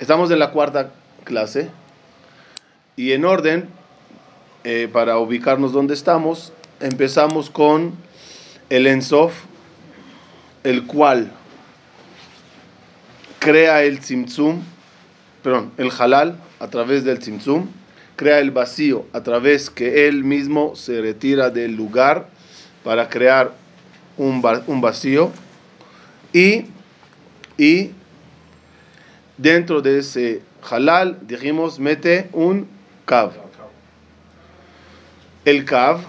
[0.00, 0.92] Estamos en la cuarta
[1.24, 1.68] clase
[2.96, 3.68] y en orden,
[4.64, 7.92] eh, para ubicarnos donde estamos, empezamos con
[8.70, 9.34] el Ensof,
[10.64, 11.30] el cual
[13.40, 14.62] crea el Tzimtzum,
[15.42, 17.68] perdón, el Halal a través del Tzimtzum,
[18.16, 22.26] crea el vacío a través que él mismo se retira del lugar
[22.84, 23.52] para crear
[24.16, 25.30] un, un vacío
[26.32, 26.64] y,
[27.58, 27.90] y
[29.40, 32.68] dentro de ese halal, dijimos, mete un
[33.06, 33.32] kav.
[35.44, 36.00] El kav,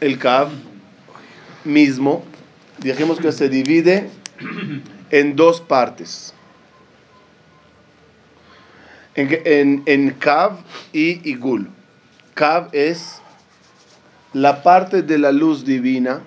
[0.00, 0.48] el kav
[1.64, 2.24] mismo,
[2.78, 4.08] dijimos que se divide
[5.10, 6.32] en dos partes.
[9.14, 10.58] En, en, en kav
[10.92, 11.68] y igul.
[12.34, 13.20] Kav es
[14.32, 16.22] la parte de la luz divina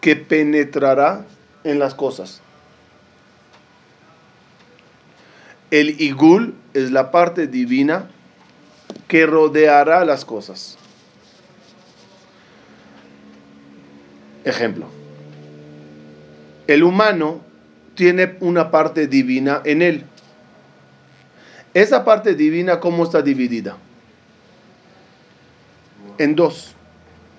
[0.00, 1.26] que penetrará
[1.62, 2.42] en las cosas.
[5.70, 8.08] El igul es la parte divina
[9.06, 10.76] que rodeará las cosas.
[14.44, 14.86] Ejemplo.
[16.66, 17.40] El humano
[17.94, 20.04] tiene una parte divina en él.
[21.72, 23.76] Esa parte divina, ¿cómo está dividida?
[26.18, 26.74] En dos.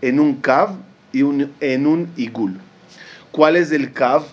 [0.01, 0.75] En un kav
[1.11, 2.59] y un, en un igul.
[3.31, 4.23] ¿Cuál es el kav?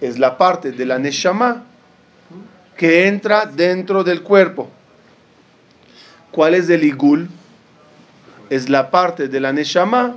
[0.00, 1.64] Es la parte de la neshama
[2.78, 4.70] que entra dentro del cuerpo.
[6.30, 7.28] ¿Cuál es el igul?
[8.50, 10.16] Es la parte de la neshama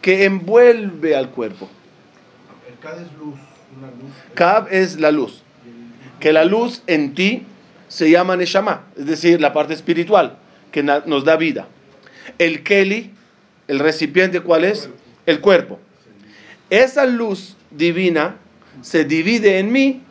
[0.00, 1.68] que envuelve al cuerpo.
[2.66, 3.38] El Kab es luz.
[3.76, 4.12] Una luz.
[4.34, 5.42] Kab es la luz.
[6.18, 7.44] Que la luz en ti
[7.88, 10.38] se llama neshama, es decir, la parte espiritual
[10.72, 11.68] que nos da vida.
[12.38, 13.12] El keli,
[13.68, 14.88] el recipiente, ¿cuál es?
[15.26, 15.78] El cuerpo.
[16.70, 18.36] Esa luz divina
[18.80, 20.02] se divide en mí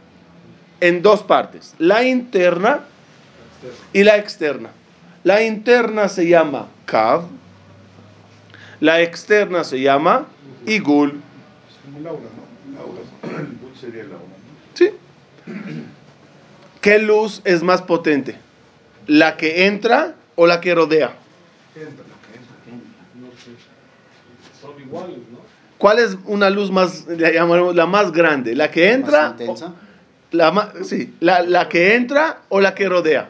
[0.82, 2.82] en dos partes, la interna
[3.94, 4.70] y la externa.
[5.24, 7.24] La interna se llama Kav,
[8.80, 10.28] la externa se llama
[10.66, 11.20] Igul.
[13.74, 14.80] Es.
[14.80, 14.90] ¿Sí?
[16.82, 18.38] ¿Qué luz es más potente?
[19.08, 21.14] ¿La que entra o la que rodea?
[21.76, 22.06] Entra, entra.
[23.16, 23.52] No sé.
[24.62, 25.40] Son iguales, ¿no?
[25.78, 28.56] ¿Cuál es una luz más, la llamaremos la más grande?
[28.56, 29.32] ¿La que entra?
[29.32, 29.68] Más intensa.
[29.68, 29.87] o-
[30.32, 33.30] La, sí, la, la que entra o la que rodea.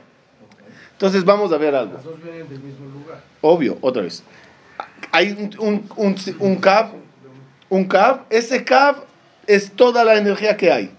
[0.94, 1.94] Entonces vamos a ver algo.
[1.94, 3.22] Las dos vienen del mismo lugar.
[3.42, 4.24] Obvio, otra vez.
[5.12, 6.90] Hay un, un, un, un cab,
[7.70, 9.04] un cab, ese cab
[9.46, 10.92] es toda la energía que hay.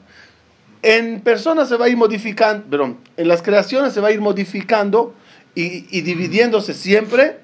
[0.82, 4.20] En personas se va a ir modificando, perdón, en las creaciones se va a ir
[4.20, 5.14] modificando
[5.56, 7.41] y, y dividiéndose siempre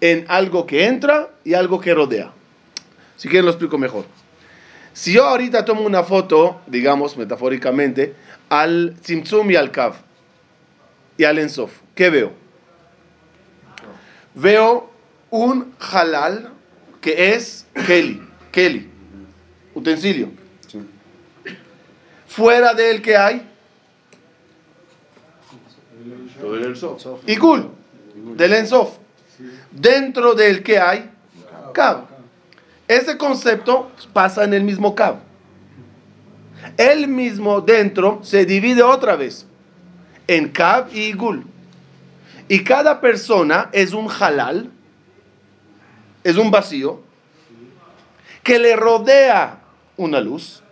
[0.00, 2.32] en algo que entra y algo que rodea.
[3.16, 4.06] Si quieren lo explico mejor.
[4.92, 8.14] Si yo ahorita tomo una foto, digamos metafóricamente,
[8.48, 9.94] al Tzimtzum y al Kav
[11.16, 12.32] y al Ensof, ¿qué veo?
[14.34, 14.90] Veo
[15.30, 16.50] un halal
[17.00, 18.90] que es Kelly, Kelly,
[19.74, 20.30] utensilio.
[20.66, 20.80] Sí.
[22.26, 23.48] Fuera de él, ¿qué hay?
[27.26, 27.70] Igul,
[28.36, 28.96] del Ensof.
[29.70, 31.10] Dentro del que hay
[31.72, 32.07] Kab.
[32.88, 35.20] Ese concepto pasa en el mismo Kab.
[36.76, 39.46] El mismo dentro se divide otra vez
[40.26, 41.44] en Kab y Igul.
[42.48, 44.70] Y cada persona es un halal,
[46.24, 47.00] es un vacío,
[48.42, 49.60] que le rodea
[49.98, 50.62] una luz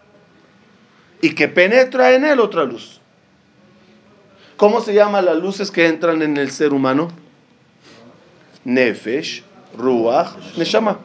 [1.20, 3.00] y que penetra en él otra luz.
[4.56, 7.08] ¿Cómo se llaman las luces que entran en el ser humano?
[8.64, 9.44] Nefesh,
[9.76, 10.98] Ruach, Neshama.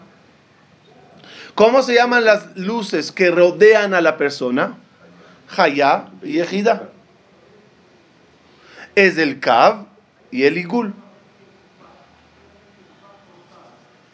[1.56, 4.78] ¿Cómo se llaman las luces que rodean a la persona?
[5.58, 6.90] Hayá y Ejida.
[8.96, 9.86] Es el Kav
[10.32, 10.94] y el Igul.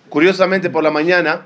[0.10, 1.46] Curiosamente, por la mañana,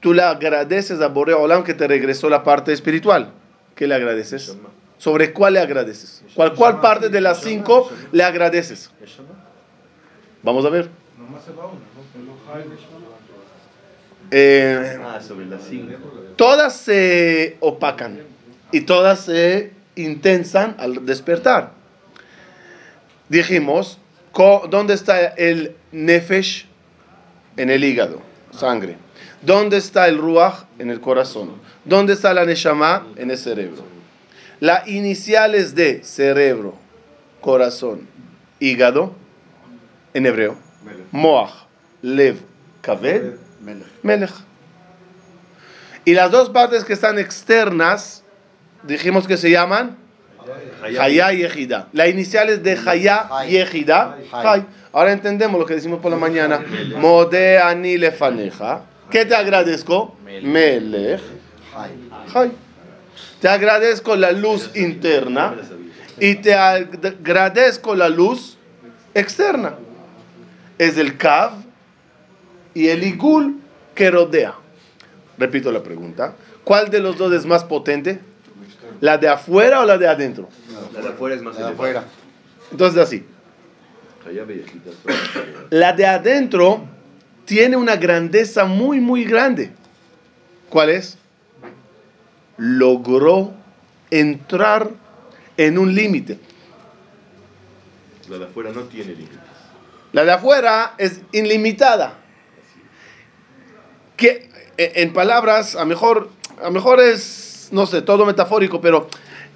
[0.00, 3.32] tú le agradeces a Boreo Olam que te regresó la parte espiritual.
[3.74, 4.56] ¿Qué le agradeces?
[4.98, 6.22] ¿Sobre cuál le agradeces?
[6.34, 8.90] ¿Cuál, cuál parte de las cinco le agradeces?
[10.42, 10.90] Vamos a ver.
[14.30, 15.98] Eh, Ah, sobre las cinco.
[16.36, 18.20] todas se opacan
[18.72, 21.72] y todas se intensan al despertar.
[23.28, 23.98] Dijimos,
[24.70, 26.66] ¿dónde está el nefesh?
[27.56, 28.96] En el hígado, sangre.
[29.42, 30.64] ¿Dónde está el ruach?
[30.78, 31.52] En el corazón.
[31.84, 33.06] ¿Dónde está la neshama?
[33.16, 33.84] En el cerebro.
[34.60, 36.74] Las iniciales de cerebro,
[37.40, 38.06] corazón,
[38.58, 39.14] hígado,
[40.14, 40.56] en hebreo,
[41.12, 41.52] moach,
[42.02, 42.38] lev,
[42.80, 43.34] kaved,
[44.02, 44.49] Melech.
[46.04, 48.22] Y las dos partes que están externas,
[48.82, 49.96] dijimos que se llaman
[50.98, 51.88] Hayá Yehida.
[51.92, 53.28] La inicial es de Hayá.
[53.30, 54.24] Hay.
[54.32, 54.66] Hay.
[54.92, 56.60] Ahora entendemos lo que decimos por la mañana.
[56.96, 58.82] Mode ani lefaneja.
[59.10, 60.16] ¿Qué te agradezco?
[60.42, 61.20] Melech.
[62.34, 62.52] Hay.
[63.40, 65.54] Te agradezco la luz interna
[66.18, 68.56] y te ag- agradezco la luz
[69.14, 69.74] externa.
[70.78, 71.52] Es el Kav
[72.74, 73.60] y el Igul
[73.94, 74.54] que rodea.
[75.40, 76.34] Repito la pregunta.
[76.64, 78.20] ¿Cuál de los dos es más potente?
[79.00, 80.50] ¿La de afuera o la de adentro?
[80.92, 81.74] La de afuera es más De elevada.
[81.74, 82.04] afuera.
[82.70, 83.24] Entonces así.
[85.70, 86.84] La de adentro
[87.46, 89.70] tiene una grandeza muy, muy grande.
[90.68, 91.16] ¿Cuál es?
[92.58, 93.54] Logró
[94.10, 94.90] entrar
[95.56, 96.38] en un límite.
[98.28, 99.38] La de afuera no tiene límites.
[100.12, 102.18] La de afuera es ilimitada.
[104.18, 104.49] Que
[104.94, 106.30] en palabras, a mejor,
[106.62, 109.08] a mejor es, no sé, todo metafórico, pero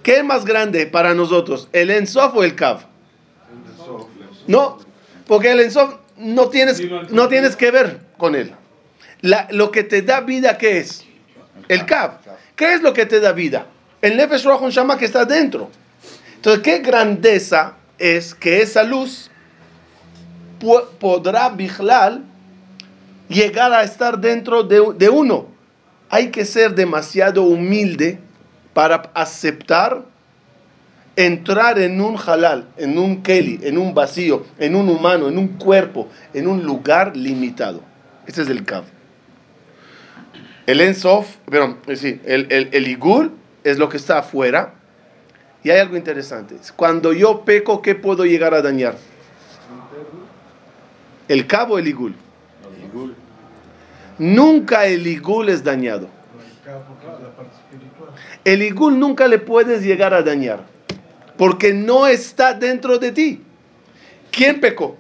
[0.03, 1.69] ¿qué es más grande para nosotros?
[1.73, 2.81] ¿El Ensof o el Kav?
[4.47, 4.79] No,
[5.26, 6.81] porque el Ensof no tienes,
[7.11, 8.53] no tienes que ver con él.
[9.23, 11.05] La- lo que te da vida, ¿qué es?
[11.69, 12.19] El Kav.
[12.56, 13.67] ¿Qué es lo que te da vida?
[14.03, 15.70] El Nefesh Ruach Shama que está dentro.
[16.37, 19.31] Entonces, ¿qué grandeza es que esa luz
[21.00, 22.23] podrá Bijlal
[23.34, 25.48] llegar a estar dentro de, de uno?
[26.08, 28.19] Hay que ser demasiado humilde
[28.72, 30.04] para aceptar
[31.16, 35.48] entrar en un halal, en un keli, en un vacío, en un humano, en un
[35.48, 37.81] cuerpo, en un lugar limitado.
[38.26, 38.84] Ese es el Kav.
[40.66, 43.32] El Ensof, perdón, eh, sí, el, el, el Igul
[43.64, 44.75] es lo que está afuera.
[45.62, 46.56] Y hay algo interesante.
[46.76, 48.96] Cuando yo peco, ¿qué puedo llegar a dañar?
[51.28, 52.14] ¿El Kav o el Igul?
[54.19, 56.08] Nunca el Igul es dañado.
[58.44, 60.61] El Igul nunca le puedes llegar a dañar.
[61.37, 63.43] Porque no está dentro de ti.
[64.31, 64.96] ¿Quién pecó?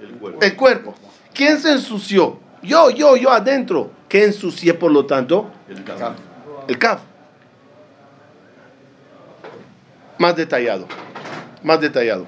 [0.00, 0.42] El cuerpo.
[0.42, 0.94] El cuerpo.
[1.32, 2.40] ¿Quién se ensució?
[2.62, 3.90] Yo, yo, yo adentro.
[4.08, 5.50] ¿Qué ensucié por lo tanto?
[5.68, 6.20] El campo.
[6.68, 7.00] El Kaf.
[10.18, 10.86] Más detallado.
[11.62, 12.26] Más detallado.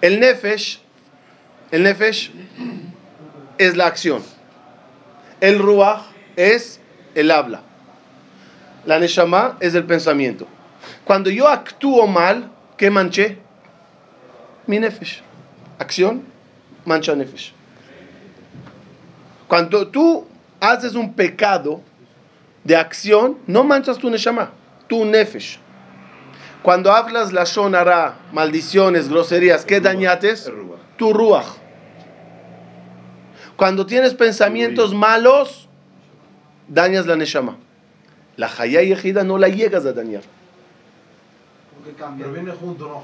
[0.00, 0.80] El Nefesh.
[1.70, 2.32] El Nefesh
[3.60, 4.22] es la acción.
[5.42, 6.00] El Ruach
[6.34, 6.80] es
[7.14, 7.60] el habla.
[8.86, 10.46] La Neshama es el pensamiento.
[11.04, 13.38] Cuando yo actúo mal, ¿qué manché?
[14.66, 15.20] Mi Nefesh.
[15.78, 16.22] Acción,
[16.86, 17.52] mancha Nefesh.
[19.46, 20.26] Cuando tú
[20.58, 21.82] haces un pecado
[22.64, 24.52] de acción, no manchas tu Neshama,
[24.86, 25.58] tu Nefesh.
[26.62, 30.50] Cuando hablas la shonara, maldiciones, groserías, ¿qué dañates?
[30.96, 31.59] Tu ruach.
[33.60, 35.68] Cuando tienes pensamientos malos,
[36.66, 37.58] dañas la Neshama.
[38.38, 40.22] La Hayá y Ejida no la llegas a dañar.
[41.74, 42.24] ¿Por qué cambia?
[42.24, 43.02] Pero viene junto, ¿no?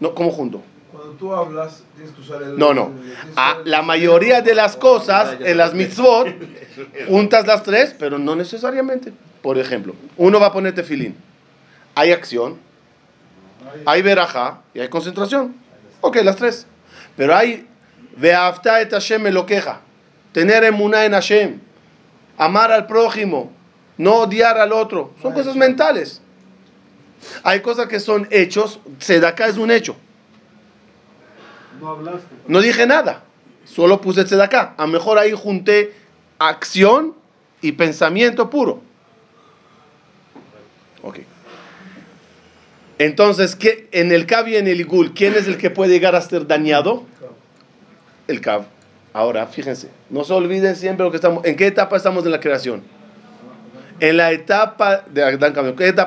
[0.00, 0.62] No, ¿Cómo junto?
[0.90, 2.58] Cuando tú hablas, tienes que usar el...
[2.58, 2.90] No, no.
[3.36, 6.26] Ah, la mayoría de las cosas en las mitzvot,
[7.06, 9.12] juntas las tres, pero no necesariamente.
[9.42, 11.16] Por ejemplo, uno va a poner tefilín.
[11.94, 12.56] Hay acción,
[13.84, 15.54] hay verajá y hay concentración.
[16.00, 16.66] Ok, las tres.
[17.14, 17.68] Pero hay
[18.16, 19.82] veafta et Hashem me lo queja.
[20.38, 21.58] Tener emuná en Hashem.
[22.36, 23.50] Amar al prójimo.
[23.96, 25.12] No odiar al otro.
[25.20, 26.22] Son cosas mentales.
[27.42, 28.78] Hay cosas que son hechos.
[29.00, 29.96] Sedaká es un hecho.
[31.80, 32.28] No hablaste.
[32.46, 33.24] No dije nada,
[33.64, 34.74] solo puse acá.
[34.76, 35.92] A lo mejor ahí junté
[36.38, 37.16] acción
[37.60, 38.80] y pensamiento puro.
[41.02, 41.18] Ok.
[42.98, 46.14] Entonces, ¿qué, en el Kav y en el Igul, ¿quién es el que puede llegar
[46.14, 47.02] a ser dañado?
[48.28, 48.77] El Kav.
[49.18, 51.44] Ahora, fíjense, no se olviden siempre lo que estamos.
[51.44, 52.84] ¿En qué etapa estamos en la creación?
[53.98, 55.54] En la etapa de Adán.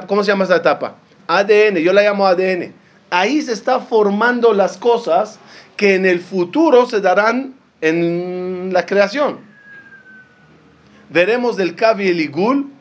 [0.07, 0.95] ¿Cómo se llama esa etapa?
[1.27, 2.73] ADN, yo la llamo ADN.
[3.09, 5.39] Ahí se está formando las cosas
[5.75, 9.39] que en el futuro se darán en la creación.
[11.09, 12.71] Veremos del Kav y el Igul.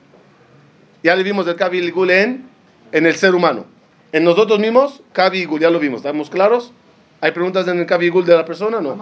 [1.02, 2.48] Ya le vimos del Kav y el en,
[2.92, 3.64] en el ser humano.
[4.12, 6.02] En nosotros mismos, Kav y Igul, ya lo vimos.
[6.02, 6.72] ¿Estamos claros?
[7.20, 8.80] ¿Hay preguntas en el Kav y Igul de la persona?
[8.80, 8.96] No.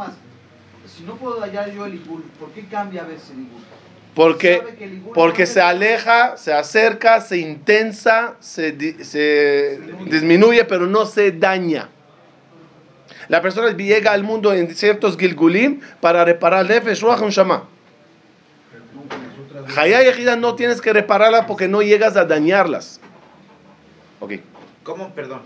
[0.97, 3.61] Si no puedo hallar yo el Igul, ¿por qué cambia a veces el Igul?
[4.15, 10.87] Porque, el porque no se aleja, se acerca, se intensa, se, di- se disminuye, pero
[10.87, 11.89] no se daña.
[13.29, 17.65] La persona llega al mundo en ciertos gilgulim para reparar nefesh, ruach, un shama.
[19.77, 23.01] Hayá y Ejida no tienes que repararla porque no llegas a dañarlas.
[24.21, 24.33] Ok.
[24.83, 25.43] ¿Cómo, perdón?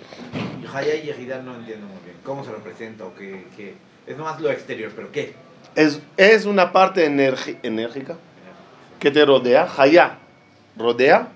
[0.72, 1.06] Haya y
[1.44, 2.16] no entiendo muy bien.
[2.24, 3.74] ¿Cómo se representa o qué, qué?
[4.06, 5.34] Es nomás lo exterior, pero ¿qué?
[5.74, 8.16] Es, es una parte enérgica
[8.98, 9.68] que te rodea.
[9.76, 10.18] Hayá
[10.76, 11.28] rodea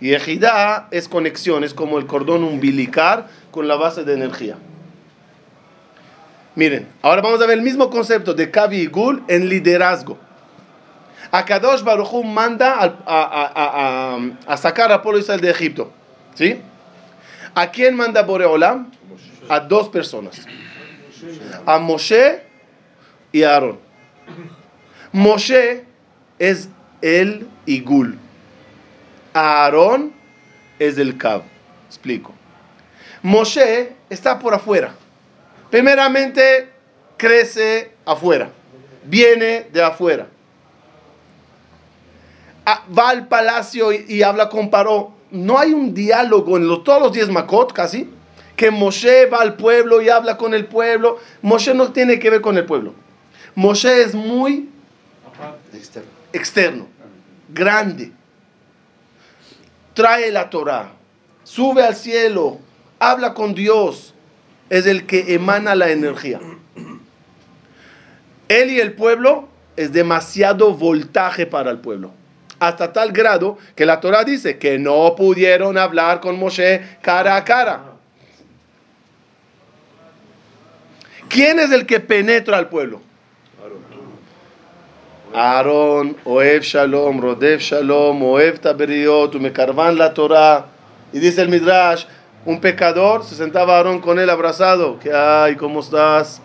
[0.00, 4.56] Y ejidá es conexión, es como el cordón umbilical con la base de energía.
[6.54, 10.18] Miren, ahora vamos a ver el mismo concepto de Kavi y Gul en liderazgo.
[11.30, 13.52] Akadosh Baruch Hu manda a, a-
[14.16, 15.90] a- a sacar a pueblo Israel de Egipto.
[16.34, 16.60] ¿Sí?
[17.54, 18.90] ¿A quién manda Boreolam?
[19.48, 20.44] A dos personas.
[21.66, 22.42] A Moshe
[23.32, 23.78] y a Aarón.
[25.12, 25.84] Moshe
[26.38, 26.68] es
[27.02, 28.18] el Igul.
[29.32, 30.12] Aarón
[30.78, 31.42] es el Cab.
[31.86, 32.32] Explico.
[33.22, 34.94] Moshe está por afuera.
[35.70, 36.70] Primeramente
[37.16, 38.50] crece afuera.
[39.04, 40.26] Viene de afuera.
[42.64, 45.12] Ah, Va al palacio y, habla con Paró.
[45.30, 48.08] No hay un diálogo en los, todos los días Makot casi.
[48.60, 51.18] Que Moshe va al pueblo y habla con el pueblo.
[51.40, 52.92] Moshe no tiene que ver con el pueblo.
[53.54, 54.68] Moshe es muy
[56.34, 56.86] externo,
[57.48, 58.12] grande.
[59.94, 60.92] Trae la Torah,
[61.42, 62.58] sube al cielo,
[62.98, 64.12] habla con Dios.
[64.68, 66.38] Es el que emana la energía.
[68.48, 69.48] Él y el pueblo
[69.78, 72.12] es demasiado voltaje para el pueblo.
[72.58, 77.44] Hasta tal grado que la Torah dice que no pudieron hablar con Moshe cara a
[77.46, 77.89] cara.
[81.30, 83.00] ¿Quién es el que penetra al pueblo?
[85.32, 90.66] Aarón, Oev Shalom, Rodef Shalom, Oev Taberiot, Umekarvan la Torah.
[91.12, 92.04] Y dice el Midrash,
[92.44, 94.98] un pecador, se sentaba Aarón con él abrazado.
[94.98, 95.54] ¿Qué hay?
[95.54, 96.42] ¿Cómo estás?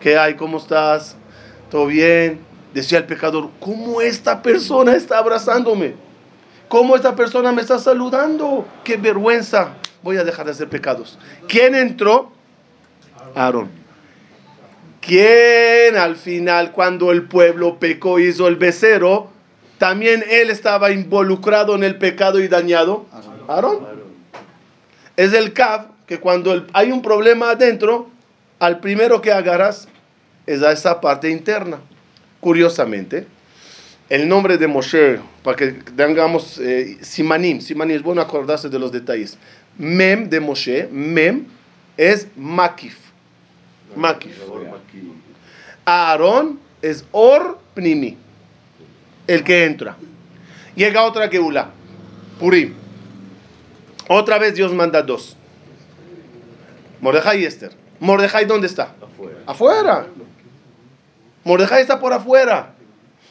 [0.00, 0.34] ¿Qué hay?
[0.34, 1.16] ¿Cómo estás?
[1.68, 2.38] ¿Todo bien?
[2.74, 5.94] Decía el pecador, ¿cómo esta persona está abrazándome?
[6.68, 8.68] ¿Cómo esta persona me está saludando?
[8.84, 9.70] ¡Qué vergüenza!
[10.02, 11.18] Voy a dejar de hacer pecados.
[11.48, 12.35] ¿Quién entró?
[13.34, 13.70] Aarón.
[15.00, 19.30] ¿Quién al final, cuando el pueblo pecó, hizo el becerro,
[19.78, 23.06] también él estaba involucrado en el pecado y dañado?
[23.48, 23.86] Aarón.
[25.16, 28.08] Es el Cab que cuando hay un problema adentro,
[28.58, 29.88] al primero que agarras
[30.46, 31.78] es a esa parte interna.
[32.40, 33.26] Curiosamente,
[34.08, 38.92] el nombre de Moshe, para que tengamos eh, Simanim, Simanim, es bueno acordarse de los
[38.92, 39.36] detalles.
[39.78, 41.46] Mem de Moshe, Mem
[41.96, 43.05] es Makif.
[43.94, 44.38] Makif.
[45.84, 48.16] Aarón es Or Pnimi,
[49.26, 49.96] el que entra.
[50.74, 51.70] Llega otra Geula,
[52.38, 52.74] Purim.
[54.08, 55.36] Otra vez Dios manda dos.
[57.00, 57.72] Mordejai y Esther.
[58.00, 58.94] Mordejai, ¿dónde está?
[59.02, 59.38] Afuera.
[59.46, 60.06] Afuera.
[61.44, 62.72] Mordejai está por afuera.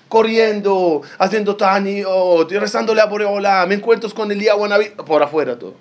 [0.08, 5.76] Corriendo, haciendo tani, oh, rezándole a Boreola, me encuentro con Elías Wanabí, por afuera todo.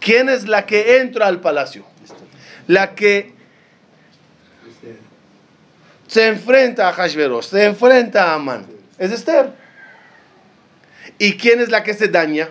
[0.00, 1.84] ¿Quién es la que entra al palacio?
[2.70, 3.32] La que
[6.06, 8.64] se enfrenta a Hashverosh, se enfrenta a Amán.
[8.96, 9.50] Es Esther.
[11.18, 12.48] ¿Y quién es la que se daña?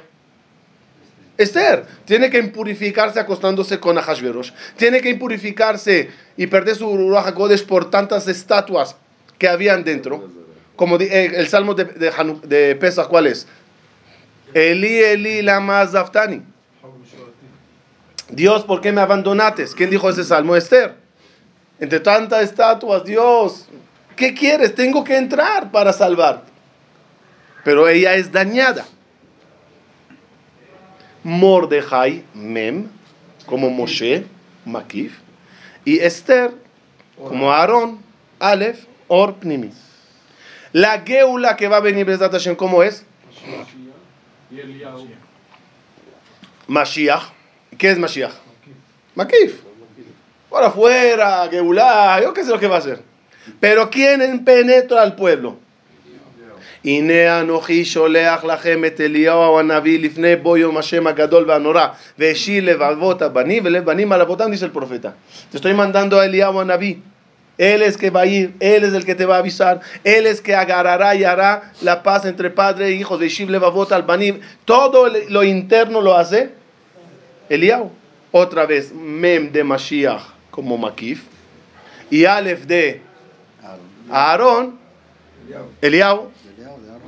[1.37, 1.85] Esther.
[2.03, 4.51] Tiene que impurificarse acostándose con Ahashverosh.
[4.75, 8.97] Tiene que impurificarse y perder su Ruach HaKodesh por tantas estatuas
[9.37, 10.29] que habían dentro.
[10.75, 13.47] Como eh, el salmo de, de, de ¿cuál es?
[14.53, 16.43] Eli, Eli, lama zaftani.
[18.31, 19.65] Dios, ¿por qué me abandonaste?
[19.75, 20.55] ¿Quién dijo ese salmo?
[20.55, 20.95] Esther.
[21.79, 23.67] Entre tantas estatuas, Dios,
[24.15, 24.75] ¿qué quieres?
[24.75, 26.43] Tengo que entrar para salvar.
[27.63, 28.85] Pero ella es dañada.
[31.23, 32.87] Mordejai, Mem,
[33.45, 34.25] como Moshe,
[34.65, 35.17] Makif.
[35.85, 36.53] Y Esther,
[37.17, 37.99] como Aarón,
[38.39, 39.71] Aleph, Or, Pnimi.
[40.71, 43.05] La Geula que va a venir, Besat Hashem, ¿cómo es?
[46.67, 47.38] Mashiach.
[47.78, 48.32] ¿Qué es Mashiach?
[49.14, 49.60] Makif.
[50.48, 53.00] Por afuera, Geulá, yo qué sé lo que va a hacer.
[53.60, 55.58] Pero ¿quién penetra al pueblo?
[56.84, 61.86] הנה אנוכי שולח לכם את אליהו הנביא לפני בוא יום השם הגדול והנורא
[62.18, 65.14] והשיל לבבות הבנים ולב בנים על אבותם dice el profeta
[65.50, 67.00] te estoy mandando a Eliyahu Anabí
[67.56, 70.26] él es que va a ir él es el que te va a avisar él
[70.26, 74.40] es que agarrará y hará la paz entre padre e hijos veshiv levavot al banim
[74.66, 76.50] todo lo interno lo hace
[77.49, 77.91] Eliyahu
[78.31, 81.23] otra vez mem de Mashiach como Makif
[82.11, 83.01] y Aleph de
[84.09, 84.77] Aarón
[85.81, 86.31] Eliyahu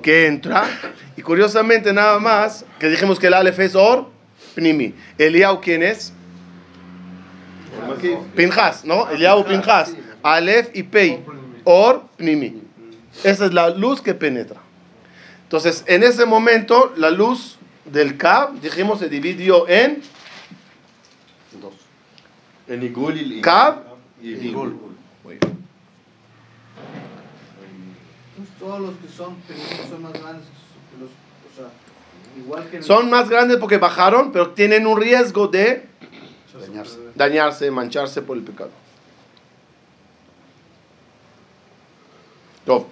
[0.01, 0.67] que entra
[1.15, 4.07] y curiosamente nada más que dijimos que el Aleph es Or
[4.55, 4.93] Pnimi.
[5.17, 6.13] Eliyahu quién es?
[8.35, 9.09] Pinjas, ¿no?
[9.09, 9.93] Eliyahu Pinjas.
[10.23, 11.23] Aleph y Pei.
[11.63, 12.61] Or Pnimi.
[13.23, 14.59] Esa es la luz que penetra.
[15.43, 20.01] Entonces, en ese momento, la luz del Kab, dijimos, se dividió en
[22.67, 23.83] En Igul y Kab
[24.21, 24.77] y y Gul.
[28.59, 31.69] Todos los que son pequeños son más grandes que los O sea,
[32.41, 35.87] igual que en- Son más grandes porque bajaron, pero tienen un riesgo de
[36.59, 36.97] Dañarse.
[37.15, 38.69] dañarse, mancharse por el pecado.
[42.65, 42.85] Tov.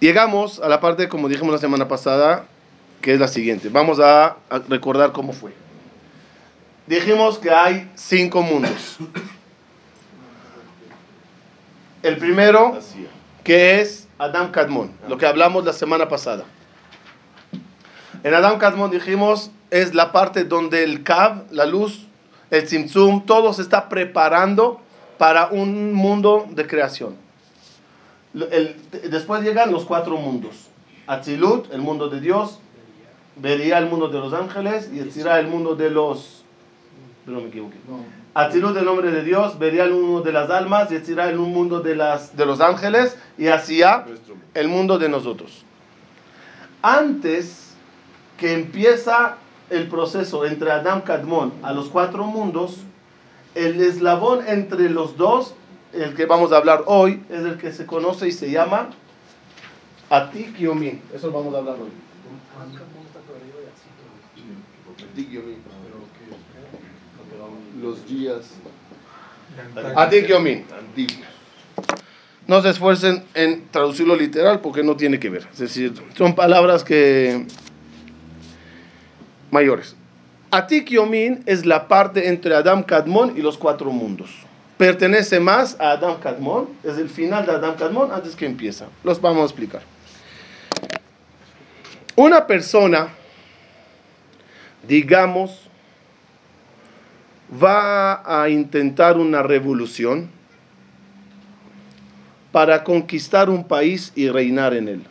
[0.00, 2.46] Llegamos a la parte, como dijimos la semana pasada,
[3.00, 3.68] que es la siguiente.
[3.68, 5.52] Vamos a, a recordar cómo fue.
[6.86, 8.96] Dijimos que hay cinco mundos.
[12.02, 12.78] El primero,
[13.44, 16.44] que es Adam Kadmon, lo que hablamos la semana pasada.
[18.22, 22.06] En Adam Kadmon dijimos es la parte donde el Kab, la luz,
[22.50, 24.80] el Tzimtzum, todo se está preparando
[25.18, 27.16] para un mundo de creación.
[28.50, 28.76] El-
[29.10, 30.54] después llegan los cuatro mundos.
[31.06, 32.60] Atzilut, el mundo de Dios,
[33.40, 36.44] Beria, el mundo de los ángeles, y Etzirah, el mundo de los...
[37.26, 37.76] No me equivoqué.
[38.34, 41.80] Atzilut, el nombre de Dios, Beria, el mundo de las almas, y Etzirah, el mundo
[41.80, 44.04] de, las, de los ángeles, y mundo.
[44.54, 45.64] el mundo de nosotros.
[46.82, 47.74] Antes
[48.38, 49.36] que empieza
[49.70, 52.78] el proceso entre Adam Kadmon a los cuatro mundos,
[53.54, 55.54] el eslabón entre los dos,
[55.92, 58.90] el que vamos a hablar hoy, es el que se conoce y se llama
[60.10, 61.02] Atik Yomin.
[61.14, 61.90] Eso lo vamos a hablar hoy.
[67.80, 68.54] Los días
[69.96, 70.64] Atik Yomin.
[70.76, 71.26] antiguos.
[72.46, 75.46] No se esfuercen en traducirlo literal porque no tiene que ver.
[75.52, 77.46] Es decir, son palabras que
[79.50, 79.96] mayores.
[80.50, 84.30] Atik Yomin es la parte entre Adam Kadmon y los cuatro mundos.
[84.78, 88.86] Pertenece más a Adam Kadmon, es el final de Adam Kadmon antes que empieza.
[89.04, 89.82] Los vamos a explicar.
[92.16, 93.08] Una persona,
[94.86, 95.68] digamos,
[97.62, 100.30] va a intentar una revolución
[102.52, 105.02] para conquistar un país y reinar en él.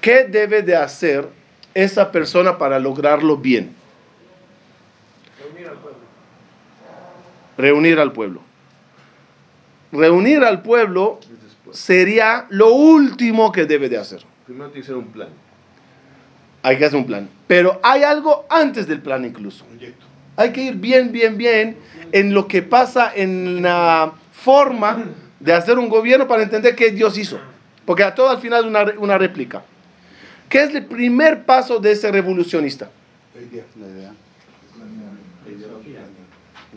[0.00, 1.28] ¿Qué debe de hacer
[1.74, 3.74] esa persona para lograrlo bien?
[7.56, 8.40] Reunir al pueblo.
[9.92, 11.20] Reunir al pueblo
[11.72, 14.22] sería lo último que debe de hacer.
[14.46, 15.28] Primero tiene que ser un plan.
[16.62, 17.28] Hay que hacer un plan.
[17.46, 19.64] Pero hay algo antes del plan incluso.
[20.36, 21.76] Hay que ir bien, bien, bien
[22.12, 25.04] en lo que pasa en la forma
[25.38, 27.38] de hacer un gobierno para entender qué Dios hizo.
[27.84, 29.62] Porque a todo al final es una, una réplica.
[30.48, 32.90] ¿Qué es el primer paso de ese revolucionista?
[33.34, 34.12] La idea.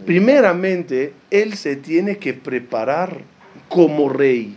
[0.05, 3.21] Primeramente, él se tiene que preparar
[3.69, 4.55] como rey,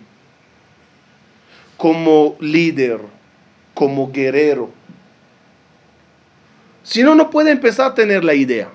[1.76, 3.00] como líder,
[3.74, 4.70] como guerrero.
[6.86, 8.68] Si no, no puede empezar a tener la idea.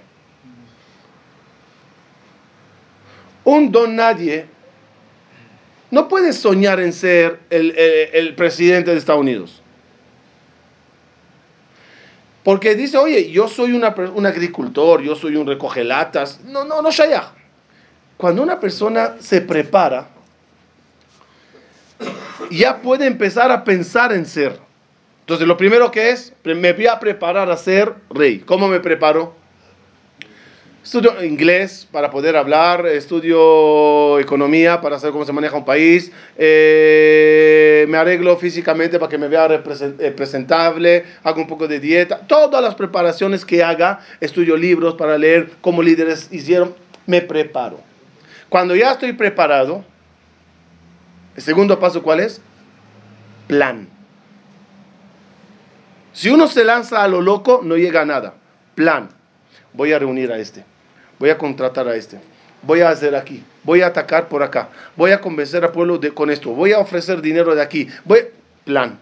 [3.46, 4.46] Un don nadie
[5.90, 9.62] no puede soñar en ser el, el- presidente de Estados Unidos.
[12.44, 16.42] Porque dice, oye, yo soy una un agricultor, yo soy un recogelatas.
[16.44, 17.32] No, no, no, Shayah.
[18.18, 20.08] Cuando una persona se prepara,
[22.50, 24.60] ya puede empezar a pensar en ser.
[25.22, 28.40] Entonces, lo primero que es, me voy a preparar a ser rey.
[28.40, 29.42] ¿Cómo me preparo?
[30.84, 37.86] Estudio inglés para poder hablar, estudio economía para saber cómo se maneja un país, eh,
[37.88, 42.64] me arreglo físicamente para que me vea eh, presentable, hago un poco de dieta, todas
[42.64, 46.74] las preparaciones que haga, estudio libros para leer cómo líderes hicieron,
[47.06, 47.80] me preparo.
[48.50, 49.86] Cuando ya estoy preparado,
[51.36, 52.42] el segundo paso, ¿cuál es?
[53.48, 53.88] Plan.
[56.14, 58.34] Si uno se lanza a lo loco, no llega a nada.
[58.76, 59.10] Plan.
[59.74, 60.66] Voy a reunir a este.
[61.20, 62.20] Voy a contratar a este.
[62.64, 63.44] Voy a hacer aquí.
[63.64, 64.70] Voy a atacar por acá.
[64.96, 66.52] Voy a convencer al pueblo de, con esto.
[66.52, 67.88] Voy a ofrecer dinero de aquí.
[68.06, 68.26] Voy.
[68.66, 69.00] Plan.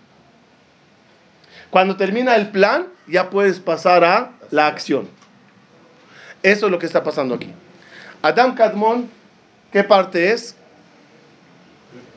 [1.70, 5.08] Cuando termina el plan, ya puedes pasar a la acción.
[6.42, 7.52] Eso es lo que está pasando aquí.
[8.22, 9.10] Adam Kadmon,
[9.72, 10.56] ¿qué parte es?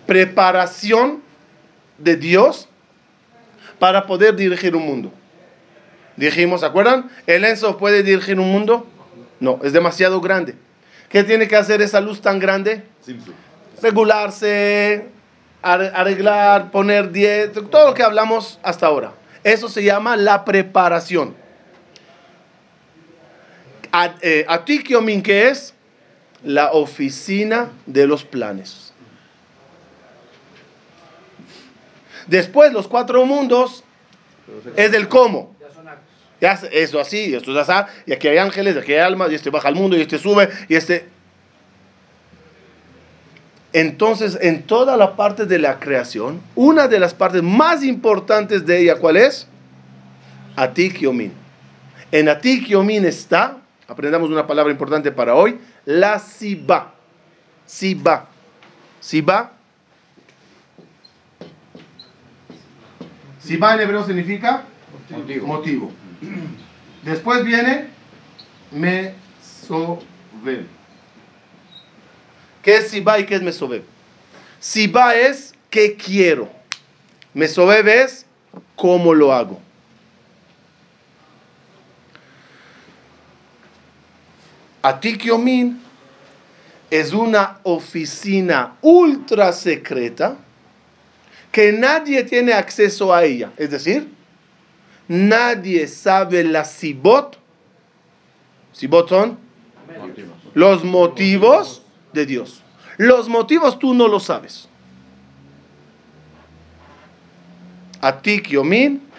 [0.06, 1.22] Preparación
[1.98, 2.68] de Dios
[3.82, 5.12] para poder dirigir un mundo.
[6.16, 7.10] Dijimos, ¿se acuerdan?
[7.26, 8.86] ¿El Enzo puede dirigir un mundo?
[9.40, 10.54] No, es demasiado grande.
[11.08, 12.84] ¿Qué tiene que hacer esa luz tan grande?
[13.82, 15.06] Regularse,
[15.62, 19.14] ar- arreglar, poner dieta, todo lo que hablamos hasta ahora.
[19.42, 21.34] Eso se llama la preparación.
[23.90, 24.46] A- eh,
[25.24, 25.74] ¿qué es?
[26.44, 28.81] La oficina de los planes.
[32.26, 33.84] Después, los cuatro mundos
[34.76, 35.54] es del cómo.
[36.40, 39.30] Ya es- eso así, esto es así, y aquí hay ángeles, y aquí hay almas,
[39.30, 41.08] y este baja al mundo, y este sube, y este...
[43.72, 48.80] Entonces, en toda la parte de la creación, una de las partes más importantes de
[48.82, 49.46] ella, ¿cuál es?
[50.56, 51.32] Atik Yomin.
[52.10, 53.56] En Atik Yomin está,
[53.88, 56.92] aprendamos una palabra importante para hoy, la Siba.
[57.64, 58.26] Siba.
[59.00, 59.52] Siba.
[63.44, 64.64] Siba en hebreo significa
[65.42, 65.90] motivo.
[67.02, 67.88] Después viene
[68.70, 70.06] Mesovel.
[72.62, 73.84] ¿Qué es Siba y qué es Mesovel?
[74.60, 76.48] Siba es qué quiero.
[77.34, 78.26] Mesovel es
[78.76, 79.60] cómo lo hago.
[84.82, 85.80] Atik Yomin
[86.90, 90.36] es una oficina ultra secreta
[91.52, 93.52] que nadie tiene acceso a ella.
[93.58, 94.08] Es decir,
[95.06, 97.38] nadie sabe la sibot.
[98.72, 99.38] Sibot son
[100.54, 101.82] los motivos
[102.14, 102.62] de Dios.
[102.96, 104.68] Los motivos tú no los sabes.
[108.00, 108.50] Atik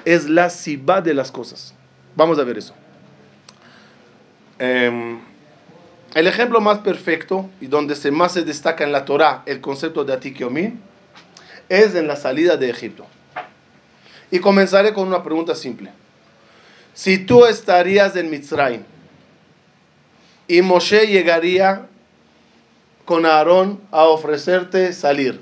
[0.03, 1.73] es la sibá de las cosas.
[2.15, 2.73] Vamos a ver eso.
[4.59, 5.19] Em,
[6.15, 10.03] el ejemplo más perfecto y donde se más se destaca en la Torah el concepto
[10.03, 10.41] de Atik
[11.69, 13.05] es en la salida de Egipto.
[14.31, 15.91] Y comenzaré con una pregunta simple.
[16.93, 18.83] Si tú estarías en Mitzrayim
[20.47, 21.87] y Moshe llegaría
[23.05, 25.41] con Aarón a ofrecerte salir,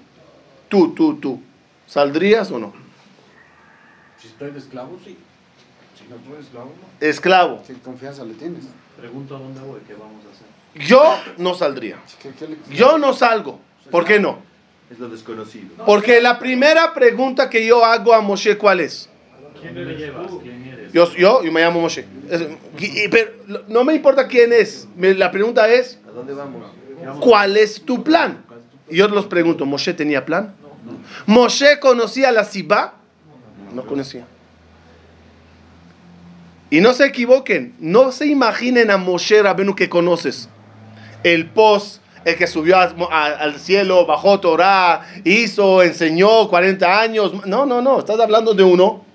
[0.69, 1.41] tú, tú, tú,
[1.88, 2.73] ¿saldrías o no?
[4.19, 5.17] Si estoy de esclavo, sí.
[5.97, 7.07] Si no estoy de esclavo, no.
[7.07, 7.63] Esclavo.
[7.67, 8.63] ¿Qué confianza le tienes?
[8.97, 10.88] Pregunto a dónde voy, qué vamos a hacer.
[10.88, 11.97] Yo no saldría.
[12.21, 13.60] ¿Qué- qué le- Yo no salgo.
[13.89, 14.39] ¿Por qué no?
[14.91, 15.69] Es lo desconocido.
[15.86, 19.08] Porque la primera pregunta que yo hago a Moshe, ¿cuál es?
[19.60, 20.27] ¿Quién me llevas?
[20.43, 20.91] ¿Quién eres?
[20.91, 22.06] Yo, yo, yo me llamo Moshe.
[22.30, 22.41] Es-
[22.80, 23.32] y- y- pero
[23.69, 24.88] no me importa quién es.
[24.97, 26.63] La pregunta es, ¿A dónde vamos?
[27.21, 28.43] ¿cuál es tu plan?
[28.89, 30.54] Y yo los pregunto, ¿Moshe tenía plan?
[31.25, 32.95] ¿Moshe conocía la Sibá?
[33.73, 34.25] No conocía.
[36.69, 40.49] Y no se equivoquen, no se imaginen a Moshe Rabenu que conoces.
[41.23, 47.45] El post, el que subió a- a- al cielo, bajó Torah, hizo, enseñó 40 años.
[47.45, 49.05] No, no, no, estás hablando de uno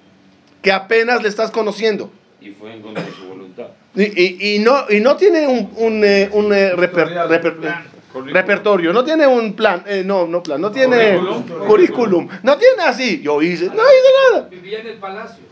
[0.62, 2.10] que apenas le estás conociendo.
[2.40, 3.66] Y fue en contra de su voluntad.
[3.94, 7.84] Y, y- y no, y no tiene un, un, eh, un, eh, reper- reper- plan.
[8.32, 11.66] repertorio, no tiene un plan, eh, no, no plan, no tiene Currículum.
[11.66, 14.48] currículum, no tiene así, yo hice, no hice nada.
[14.50, 15.44] Vivía en el palacio.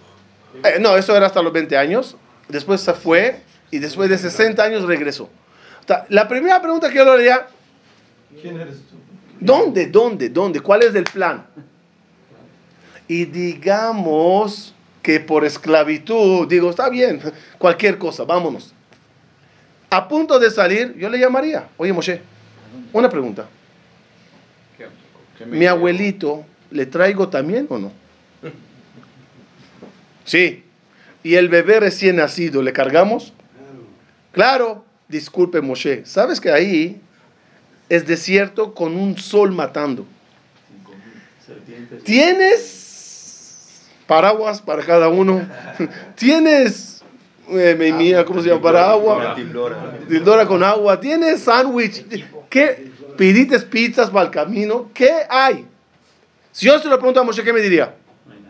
[0.62, 2.16] Eh, no, eso era hasta los 20 años,
[2.48, 3.40] después se fue
[3.70, 5.28] y después de 60 años regresó.
[5.84, 7.46] O sea, La primera pregunta que yo le haría,
[8.40, 8.96] ¿Quién eres tú?
[9.38, 10.60] ¿dónde, dónde, dónde?
[10.60, 11.44] ¿Cuál es el plan?
[13.06, 17.20] Y digamos que por esclavitud, digo, está bien,
[17.58, 18.72] cualquier cosa, vámonos.
[19.90, 22.20] A punto de salir, yo le llamaría, oye Moshe,
[22.92, 23.46] una pregunta.
[25.46, 27.92] ¿Mi abuelito le traigo también o no?
[30.24, 30.64] Sí.
[31.22, 33.34] ¿Y el bebé recién nacido le cargamos?
[34.32, 34.84] Claro.
[35.08, 37.00] Disculpe Moshe, ¿sabes que ahí
[37.88, 40.06] es desierto con un sol matando?
[42.04, 45.46] ¿Tienes paraguas para cada uno?
[46.16, 47.02] ¿Tienes,
[47.50, 48.62] eh, mi mía, ¿cómo se llama?
[48.62, 49.34] Para agua.
[50.08, 50.98] Dildora con agua.
[51.00, 52.04] ¿Tienes sándwich?
[52.48, 52.90] ¿Qué?
[53.16, 54.90] ¿Pidiste pizzas para el camino?
[54.92, 55.66] ¿Qué hay?
[56.50, 57.94] Si yo se lo pregunto a Moshe, ¿qué me diría?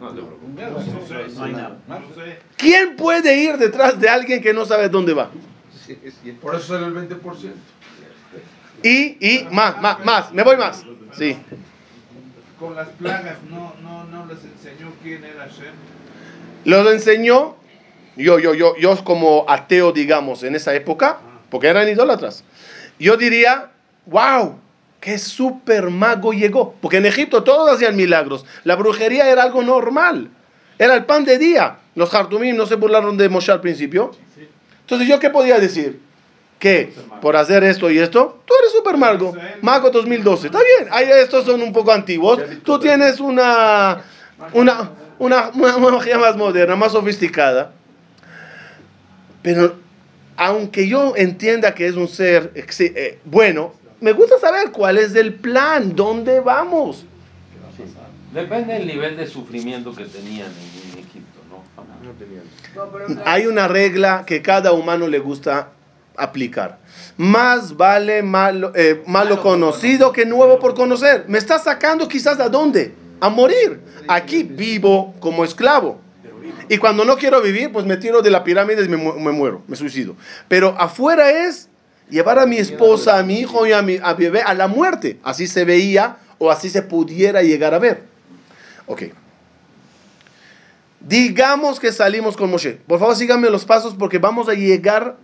[0.01, 1.79] No hay nada.
[2.57, 5.31] ¿Quién puede ir detrás de alguien que no sabe dónde va?
[6.41, 7.53] Por eso sale el 20%.
[8.83, 10.85] Y, y, más, más, más, me voy más.
[11.17, 11.37] Sí.
[12.59, 15.75] Con las plagas no, no, no les enseñó quién era Shem.
[16.65, 17.57] Los enseñó,
[18.17, 21.19] yo, yo, yo, yo como ateo, digamos, en esa época,
[21.51, 22.45] porque eran idólatras.
[22.99, 23.71] Yo diría,
[24.07, 24.59] wow,
[25.01, 26.75] qué super mago llegó.
[26.81, 28.45] Porque en Egipto todos hacían milagros.
[28.65, 30.31] La brujería era algo normal.
[30.79, 31.79] Era el pan de día.
[31.95, 34.13] Los Hartumim no se burlaron de Moshe al principio.
[34.85, 36.01] Entonces, ¿yo qué podía decir?
[36.59, 39.35] Que por hacer esto y esto, tú eres super mago.
[39.63, 40.47] Mago 2012.
[40.47, 40.89] Está bien.
[40.93, 42.41] Ahí estos son un poco antiguos.
[42.63, 44.03] Tú tienes una,
[44.53, 47.73] una, una, magia más moderna, más sofisticada.
[49.43, 49.77] Pero
[50.37, 55.35] aunque yo entienda que es un ser eh, bueno, me gusta saber cuál es el
[55.35, 57.05] plan, dónde vamos.
[58.33, 60.94] Depende del nivel de sufrimiento que tenían en.
[63.25, 65.69] Hay una regla que cada humano le gusta
[66.17, 66.79] aplicar.
[67.17, 71.25] Más vale malo, eh, malo conocido que nuevo por conocer.
[71.29, 72.95] Me está sacando quizás a dónde?
[73.21, 73.81] A morir.
[74.09, 76.01] Aquí vivo como esclavo.
[76.69, 79.33] Y cuando no quiero vivir, pues me tiro de la pirámide y me, mu- me
[79.33, 80.15] muero, me suicido.
[80.49, 81.69] Pero afuera es
[82.11, 85.19] llevar a mi esposa, a mi hijo y a mi a bebé a la muerte.
[85.23, 88.03] Así se veía o así se pudiera llegar a ver.
[88.87, 89.05] Ok.
[91.07, 92.73] Digamos que salimos con Moshe.
[92.87, 95.17] Por favor, síganme los pasos porque vamos a llegar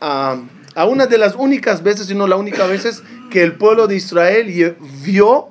[0.00, 0.38] a,
[0.74, 3.96] a una de las únicas veces, si no la única veces, que el pueblo de
[3.96, 5.48] Israel vio,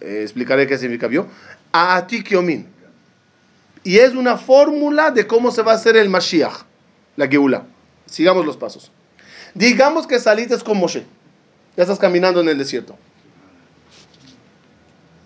[0.00, 1.26] eh, explicaré qué significa vio,
[1.72, 2.66] a Atikiomin.
[3.82, 6.64] Y es una fórmula de cómo se va a hacer el Mashiach,
[7.16, 7.64] la Geula.
[8.06, 8.90] Sigamos los pasos.
[9.54, 11.04] Digamos que saliste con Moshe.
[11.76, 12.96] Ya estás caminando en el desierto.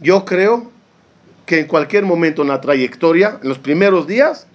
[0.01, 0.71] Yo creo
[1.47, 4.47] que en cualquier momento en la trayectoria, en los primeros días,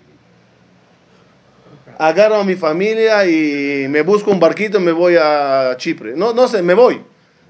[1.97, 6.13] agarro a mi familia y me busco un barquito y me voy a Chipre.
[6.15, 7.02] No, no sé, me voy.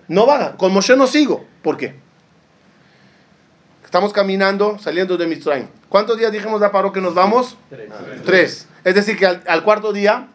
[0.08, 1.46] No va, con Moshe no sigo.
[1.62, 1.96] ¿Por qué?
[3.86, 5.68] Estamos caminando, saliendo de Mitzrayim.
[5.88, 7.58] ¿Cuántos días dijimos a Paro que nos vamos?
[8.26, 8.68] Tres.
[8.84, 10.28] Es decir, que al, al cuarto día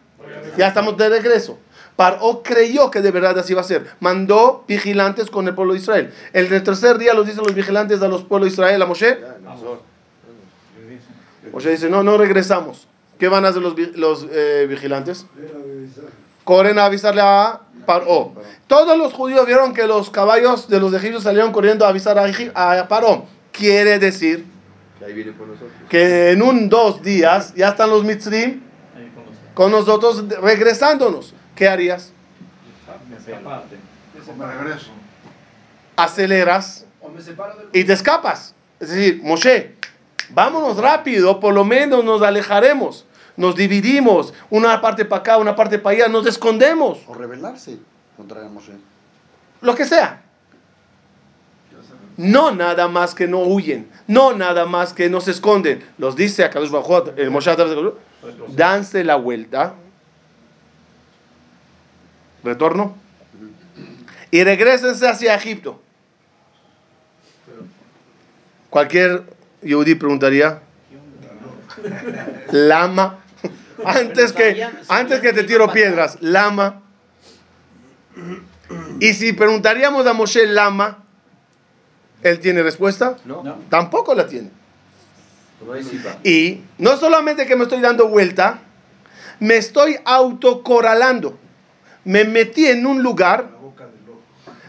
[0.57, 1.57] ya estamos de regreso.
[1.95, 3.87] Paró creyó que de verdad así iba a ser.
[4.01, 6.13] Mandó vigilantes con el pueblo de Israel.
[6.33, 9.17] El tercer día los dicen los vigilantes a los pueblos de Israel, a Moshe.
[11.51, 12.87] Moshe dice, no, no regresamos.
[13.19, 15.25] ¿Qué van a hacer los, los eh, vigilantes?
[16.43, 18.33] Corren a avisarle a Paró.
[18.67, 22.79] Todos los judíos vieron que los caballos de los egipcios salieron corriendo a avisar a,
[22.79, 23.25] a Paró.
[23.53, 24.45] Quiere decir
[24.99, 25.71] Que ahí viene por nosotros.
[25.87, 28.59] que en un dos días ya están los mitzrim
[29.53, 31.33] con nosotros regresándonos.
[31.55, 32.11] ¿Qué harías?
[34.37, 34.91] Me regreso.
[35.95, 38.53] Aceleras O me separo del y te escapas.
[38.79, 39.75] Es decir, Moshe,
[40.29, 43.05] vámonos rápido, por lo menos nos alejaremos,
[43.37, 47.77] nos dividimos, una parte para acá, una parte para allá, nos escondemos, O rebelarse
[48.17, 48.73] contra Moshe.
[49.61, 50.21] lo que sea.
[52.17, 55.85] No nada más que no huyen, no nada más que no se esconden.
[55.97, 59.75] Los dice a Kadosh Hu, el Moshe a través de Kadosh, danse la vuelta,
[62.45, 62.95] retorno,
[64.31, 65.81] y regresense hacia Egipto.
[68.69, 69.23] Cualquier
[69.61, 70.61] Yehudi preguntaría,
[72.51, 73.19] Lama,
[73.85, 76.81] antes que, antes que te tiro piedras, Lama.
[78.99, 81.03] Y si preguntaríamos a Moshe Lama,
[82.23, 83.17] ¿él tiene respuesta?
[83.25, 84.49] No, Tampoco la tiene.
[86.23, 88.59] Y no solamente que me estoy dando vuelta,
[89.39, 91.37] me estoy autocorralando.
[92.05, 93.49] Me metí en un lugar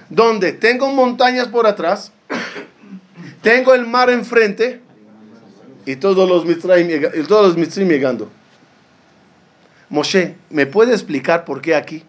[0.09, 2.11] donde tengo montañas por atrás,
[3.42, 4.81] tengo el mar enfrente
[5.85, 8.31] y todos los Mitzrayim, y todos los Mitzrayim llegando.
[9.88, 12.03] Moshe, ¿me puede explicar por qué aquí?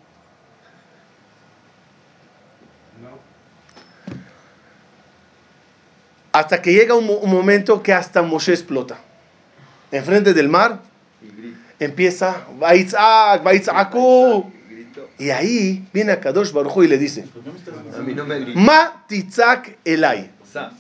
[6.32, 8.98] Hasta que llega un, mo- un momento que hasta Moshe explota.
[9.92, 10.80] Enfrente del mar
[11.80, 14.52] empieza, Vaitzak, Vaitzaku.
[15.20, 17.26] Y ahí viene a Kadosh Baruj Hu y le dice.
[18.56, 20.30] Ma titzak elai.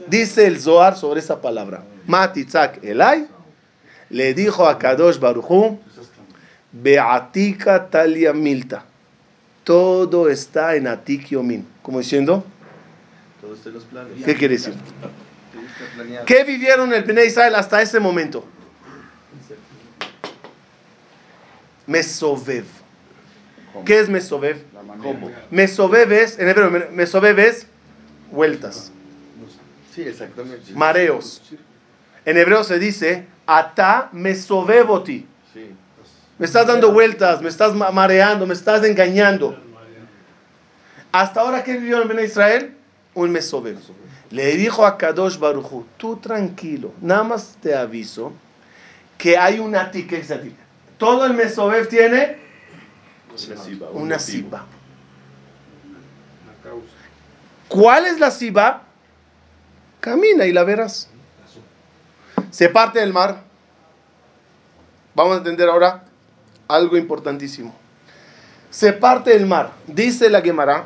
[0.07, 1.83] Dice el Zohar sobre esa palabra.
[2.05, 3.27] Ma titzak elai.
[4.09, 5.79] Le dijo a Kadosh Baruj Hu,
[6.71, 8.85] Beatika talia milta.
[9.63, 11.67] Todo está en Atik Yomin.
[11.81, 12.45] Como diciendo.
[14.23, 14.73] ¿qué quiere decir?
[16.25, 18.45] ¿Qué vivieron el Bnei Israel hasta ese momento?
[21.85, 22.76] Mesovev.
[23.85, 24.09] ¿Qué es
[24.81, 25.01] manera.
[25.03, 25.31] ¿Cómo?
[26.11, 27.67] Es, en hebreo, Mesovev es
[28.31, 28.91] vueltas,
[29.93, 30.73] Sí, exactamente.
[30.73, 31.41] mareos.
[32.25, 35.25] En hebreo se dice, Ata mesovevoti.
[35.53, 35.71] Sí.
[36.37, 39.57] Me estás dando vueltas, me estás ma- mareando, me estás engañando.
[41.11, 42.75] Hasta ahora, ¿qué vivió en Israel?
[43.13, 43.77] Un mesovev.
[44.29, 48.33] Le dijo a Kadosh Baruchu, tú tranquilo, nada más te aviso
[49.17, 50.53] que hay una ti, ¿qué es ati?
[50.97, 52.37] Todo el mesovev tiene
[53.45, 53.89] Una siba.
[53.91, 54.65] un una siba.
[57.67, 58.83] ¿Cuál es la siba?
[59.99, 61.09] Camina y la verás.
[62.49, 63.43] Se parte el mar.
[65.13, 66.03] Vamos a entender ahora
[66.67, 67.75] algo importantísimo.
[68.69, 69.71] Se parte el mar.
[69.87, 70.85] Dice la Gemara,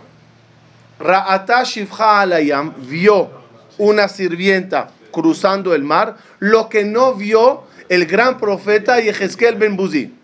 [0.99, 3.29] Ra'ata Shivcha alayam vio
[3.77, 10.20] una sirvienta cruzando el mar, lo que no vio el gran profeta Yehezkel ben Buzi.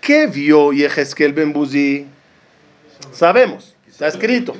[0.00, 2.06] ¿Qué vio Yehezkel ben Buzi?
[3.12, 4.56] Sabemos, está escrito.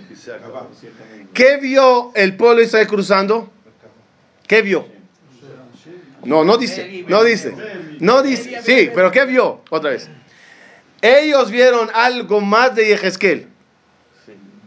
[1.32, 3.50] ¿Qué vio el pueblo Israel cruzando?
[4.46, 4.86] ¿Qué vio?
[6.24, 7.54] No, no dice, no dice,
[8.00, 9.62] no dice, sí, pero ¿qué vio?
[9.70, 10.10] Otra vez.
[11.00, 13.46] Ellos vieron algo más de Yehezkel.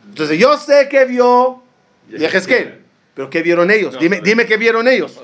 [0.10, 1.62] Entonces yo sé que vio
[2.10, 2.82] Yehezkel,
[3.14, 4.00] pero ¿qué vieron ellos?
[4.00, 5.22] Dime, dime qué vieron ellos.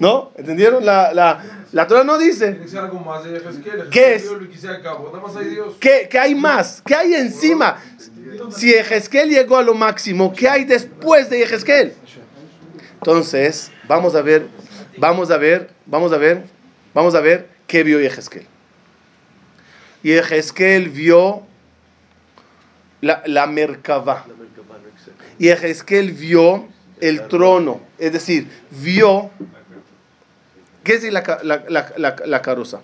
[0.00, 0.32] ¿No?
[0.36, 2.52] ¿Entendieron la, la- La Torah no dice.
[3.90, 4.22] ¿Qué es?
[5.80, 6.82] ¿Qué, qué hay más?
[6.84, 7.76] ¿Qué hay encima?
[8.50, 11.94] Si Ezequiel llegó a lo máximo, ¿qué hay después de Ezequiel?
[12.94, 14.46] Entonces, vamos a ver,
[14.98, 16.42] vamos a ver, vamos a ver,
[16.94, 18.46] vamos a ver qué vio Ezequiel.
[20.02, 21.42] Y Ezequiel vio
[23.00, 24.24] la, la Merkabah.
[25.38, 26.66] Y Ezequiel vio
[27.00, 29.30] el trono, es decir, vio,
[30.88, 32.80] ¿qué es decir la, la, la, la, la carroza?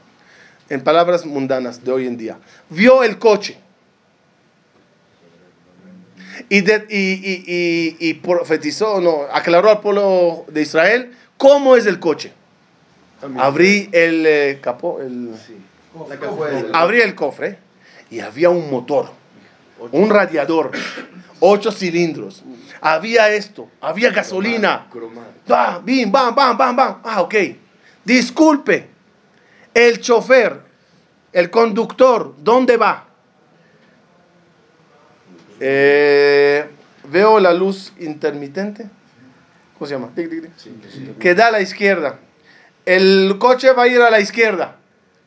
[0.68, 2.36] En palabras mundanas de hoy en día.
[2.68, 3.56] Vio el coche.
[6.50, 11.86] Y, de- y, y, y, y profetizó, no, aclaró al pueblo de Israel cómo es
[11.86, 12.32] el coche.
[13.38, 15.30] Abrí el eh, capó, el,
[16.08, 16.68] La cajuela.
[16.78, 17.56] abrí el cofre
[18.10, 19.10] y había un motor,
[19.92, 20.72] un radiador,
[21.40, 22.42] ocho cilindros.
[22.82, 24.88] Había esto, había gasolina.
[24.90, 25.28] Cromado.
[25.50, 26.96] Va, bim, bam, bam, bam, bam.
[27.02, 27.34] Ah, ok.
[28.04, 28.88] Disculpe,
[29.72, 30.60] el chofer,
[31.32, 33.06] el conductor, ¿dónde va?
[35.60, 36.66] Eh,
[37.10, 38.88] veo la luz intermitente.
[39.78, 40.10] ¿Cómo se llama?
[41.18, 42.18] Que da a la izquierda.
[42.84, 44.76] El coche va a ir a la izquierda.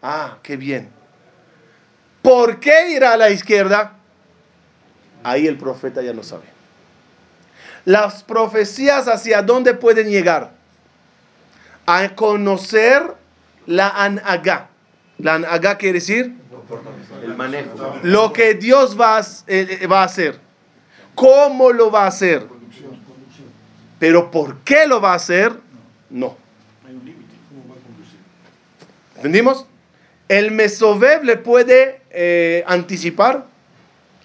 [0.02, 0.90] Ah, qué bien.
[2.22, 3.94] ¿Por qué irá a la izquierda?
[5.24, 6.44] Ahí el profeta ya no sabe.
[7.86, 10.57] Las profecías hacia dónde pueden llegar?
[11.88, 13.16] A conocer
[13.66, 14.70] la anagá.
[15.18, 16.36] La anagá quiere decir
[17.24, 18.00] El manejo.
[18.04, 20.40] lo que Dios va a, eh, eh, va a hacer.
[21.16, 22.46] ¿Cómo lo va a hacer?
[24.00, 25.54] Pero ¿por qué lo va a hacer?
[26.10, 26.38] No.
[29.16, 29.66] ¿Entendimos?
[30.28, 33.46] El Mesovev le puede eh, anticipar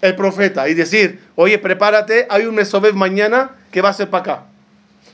[0.02, 4.20] el profeta y decir, oye, prepárate, hay un Mesovev mañana que va a ser para
[4.20, 4.44] acá.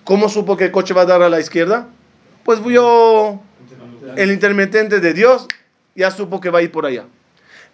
[0.03, 1.87] ¿Cómo supo que el coche va a dar a la izquierda?
[2.49, 3.43] Pues vio
[4.17, 5.47] el intermitente de Dios,
[5.95, 7.05] ya supo que va a ir por allá.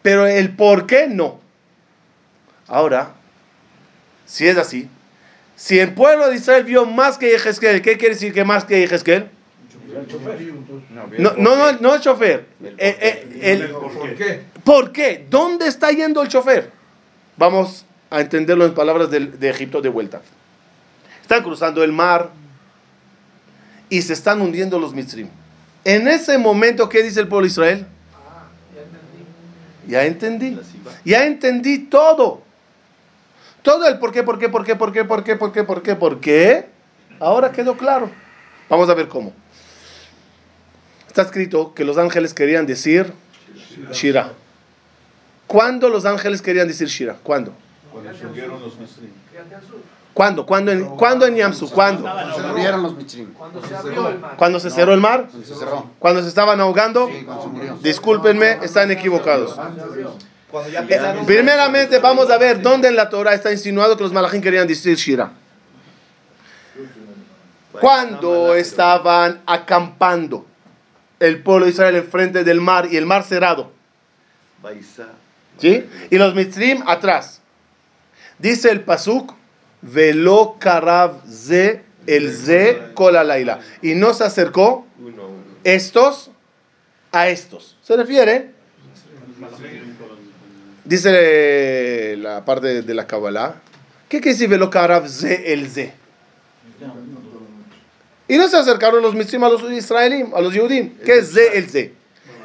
[0.02, 1.38] Pero el por qué no.
[2.66, 3.12] Ahora,
[4.26, 4.88] si es así,
[5.54, 8.80] si el pueblo de Israel vio más que Yehezkel, ¿qué quiere decir que más que
[8.80, 9.28] Yehezkel?
[11.18, 12.44] No, no, no, no el chofer.
[12.60, 14.40] El- el- el- ¿Por qué?
[14.64, 15.26] ¿Por qué?
[15.30, 16.72] ¿Dónde está yendo el chofer?
[17.37, 20.20] Vamos a entenderlo en palabras de, Egipto de vuelta.
[21.22, 22.30] Están cruzando el mar
[23.94, 25.28] y se están hundiendo los Mitzrim.
[25.85, 27.87] En ese momento, ¿qué dice el pueblo de Israel?
[29.87, 30.59] Ya entendí.
[31.04, 32.42] Ya entendí todo.
[33.62, 35.83] Todo el por qué, por qué, por qué, por qué, por qué, por qué, por
[35.83, 36.66] qué, por qué.
[37.20, 38.11] Ahora quedó claro.
[38.68, 39.33] Vamos a ver cómo.
[41.07, 43.12] Está escrito que los ángeles querían decir
[43.92, 44.33] Shira.
[45.46, 47.16] ¿Cuándo los ángeles querían decir Shira?
[47.22, 47.54] ¿Cuándo?
[47.92, 49.11] Cuando se hundieron los Misrim.
[50.14, 50.46] ¿Cuándo?
[50.46, 51.68] ¿Cuándo en, ¿cuándo en Yamsu?
[51.70, 52.03] ¿Cuándo?
[52.03, 52.94] Cuando se hundieron los.
[53.37, 54.37] Cuando se abrió el mar.
[54.37, 55.27] ¿Cuándo se cerró el mar?
[55.29, 55.90] Cuando se cerró.
[55.98, 57.09] ¿Cuando se estaban ahogando?
[57.09, 57.79] Sí, cuando se murió.
[57.83, 59.59] Discúlpenme, están equivocados.
[60.88, 64.68] Eh, primeramente vamos a ver dónde en la Torah está insinuado que los malachim querían
[64.68, 65.33] decir Shira.
[67.72, 70.46] Cuando estaban acampando
[71.18, 73.72] el pueblo de Israel enfrente del mar y el mar cerrado.
[75.59, 75.85] ¿Sí?
[76.09, 77.40] Y los mitzrim atrás.
[78.38, 79.33] Dice el pasuk,
[79.85, 83.61] velo karav ze el ze kol laila.
[83.83, 84.87] Y no se acercó
[85.62, 86.31] estos
[87.12, 87.77] a estos.
[87.83, 88.51] Se refiere,
[90.85, 93.57] dice la parte de la Kabbalah,
[94.09, 95.92] ¿qué quiere decir velo karav ze el ze?
[98.27, 100.97] Y no se acercaron los mitzrim a los israelíes, a los yudim.
[101.05, 102.03] ¿Qué es ze el ze?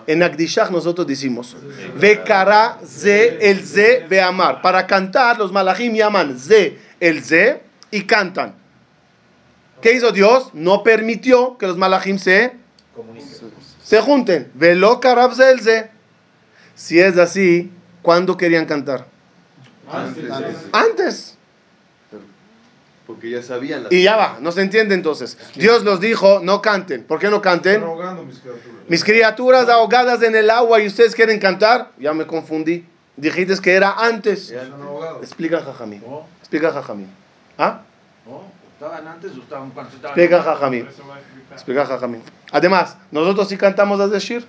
[0.09, 1.55] En Agdishach nosotros decimos,
[1.99, 4.59] Vekara ze el ze beamar.
[4.63, 8.55] Para cantar, los malachim llaman ze el ze y cantan.
[9.83, 10.49] ¿Qué hizo Dios?
[10.53, 12.53] No permitió que los malachim se,
[13.83, 14.51] se junten.
[14.55, 15.91] Velo karab ze el ze.
[16.73, 19.05] Si es así, ¿cuándo querían cantar?
[19.91, 20.31] Antes.
[20.71, 21.37] Antes.
[23.09, 25.35] Porque ya sabían las Y ya va, no se entiende entonces.
[25.55, 27.03] Dios los dijo, no canten.
[27.03, 27.77] ¿Por qué no canten?
[27.77, 28.83] Están ahogando mis criaturas.
[28.87, 32.85] Mis criaturas ahogadas en el agua y ustedes quieren cantar, ya me confundí.
[33.17, 34.51] Dijiste que era antes.
[34.51, 35.23] Están ahogados.
[35.23, 36.03] Explica Jajamín.
[36.07, 37.07] No, Explica Jajamín.
[37.57, 37.81] ¿Ah?
[38.27, 38.43] no.
[38.73, 40.19] ¿Estaban antes o estaban cuando estaban?
[40.19, 40.87] Explica Jajamín.
[41.51, 42.21] Explica Jajamín.
[42.51, 44.45] Además, nosotros sí cantamos a decir.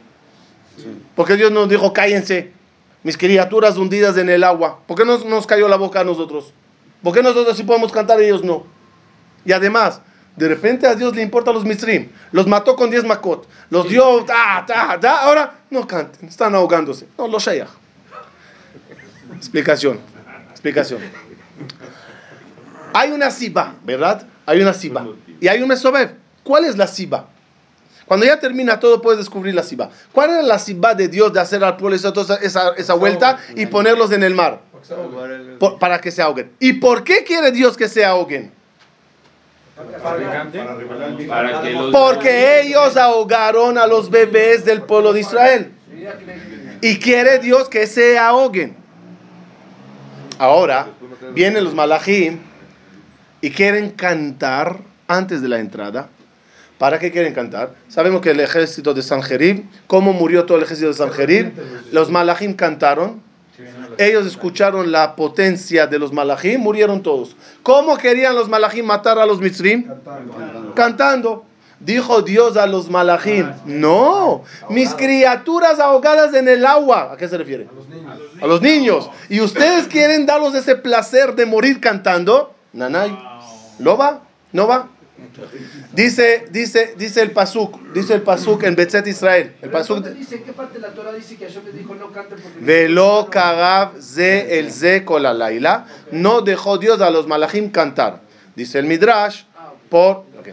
[1.16, 2.52] Porque Dios nos dijo, cállense.
[3.04, 4.80] Mis criaturas hundidas en el agua.
[4.86, 6.52] ¿Por qué nos, nos cayó la boca a nosotros?
[7.03, 8.64] ¿Por qué nosotros sí podemos cantar y ellos no?
[9.44, 10.01] Y además,
[10.36, 12.11] de repente a Dios le importa los misrim.
[12.32, 13.46] Los mató con 10 makot.
[13.70, 14.05] Los dio.
[14.05, 17.09] Ahora no canten, están ahogándose.
[17.18, 17.68] No, los shayach.
[19.36, 19.98] Explicación.
[20.51, 21.01] Explicación.
[22.92, 24.26] Hay una siba, ¿verdad?
[24.46, 25.07] Hay una siba.
[25.40, 26.14] Y hay un mesobev.
[26.42, 27.26] ¿Cuál es la siba?
[28.11, 29.88] Cuando ya termina todo, puedes descubrir la Sibá.
[30.11, 33.66] ¿Cuál era la Sibá de Dios de hacer al pueblo esa, esa, esa vuelta y
[33.66, 34.62] ponerlos en el mar?
[35.59, 36.51] Por- para que se ahoguen.
[36.59, 38.51] ¿Y por qué quiere Dios que se ahoguen?
[41.93, 45.72] Porque ellos ahogaron a los bebés del pueblo de Israel.
[46.83, 48.76] Y quiere Dios que se ahoguen.
[50.39, 50.87] Ahora
[51.35, 52.39] vienen los malachim
[53.43, 56.09] y quieren cantar antes de la entrada.
[56.78, 57.74] ¿Para qué quieren cantar?
[57.89, 61.53] Sabemos que el ejército de Sanjerib, ¿cómo murió todo el ejército de Sanjerib?
[61.93, 63.22] Los malachim cantaron.
[64.01, 67.36] Ellos escucharon la potencia de los malachim, murieron todos.
[67.62, 69.86] ¿Cómo querían los malachim matar a los mitzrim?
[70.74, 71.44] Cantando.
[71.80, 77.12] Dijo Dios a los malachim, no, mis criaturas ahogadas en el agua.
[77.12, 77.68] ¿A qué se refiere?
[78.40, 79.11] A los niños.
[79.28, 82.55] ¿Y ustedes quieren darlos ese placer de morir cantando?
[82.72, 83.18] Nanay.
[83.78, 84.20] ¿No va?
[84.53, 84.88] ¿No va?
[85.92, 89.54] Dice, dice, dice el pasuk, dice el pasuk en Betzet Israel.
[89.62, 91.94] El pasuk ¿Dónde dice, ¿En qué parte de la Torah dice que Hashem les dijo
[91.94, 92.36] no porque...
[92.60, 95.04] Velo kagav ze el ze.
[96.12, 98.20] No dejó Dios a los malachim cantar.
[98.54, 99.44] Dice el Midrash
[99.88, 100.48] por ok.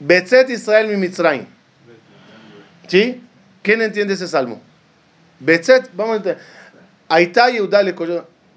[0.00, 1.46] Betzet Israel mi Mitzrayim.
[2.88, 3.22] ¿Sí?
[3.62, 4.60] ¿Quién entiende ese salmo?
[5.38, 6.44] Betzet, vamos a entender.
[7.08, 7.94] Aita Yehuda le.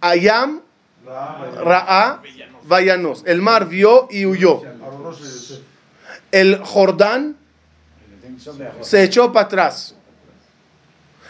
[0.02, 0.62] Ayam
[1.06, 2.22] Ra'a
[2.64, 3.24] Vayanos.
[3.26, 4.62] El mar vio y huyó.
[6.32, 7.36] El Jordán
[8.82, 9.96] se echó para atrás.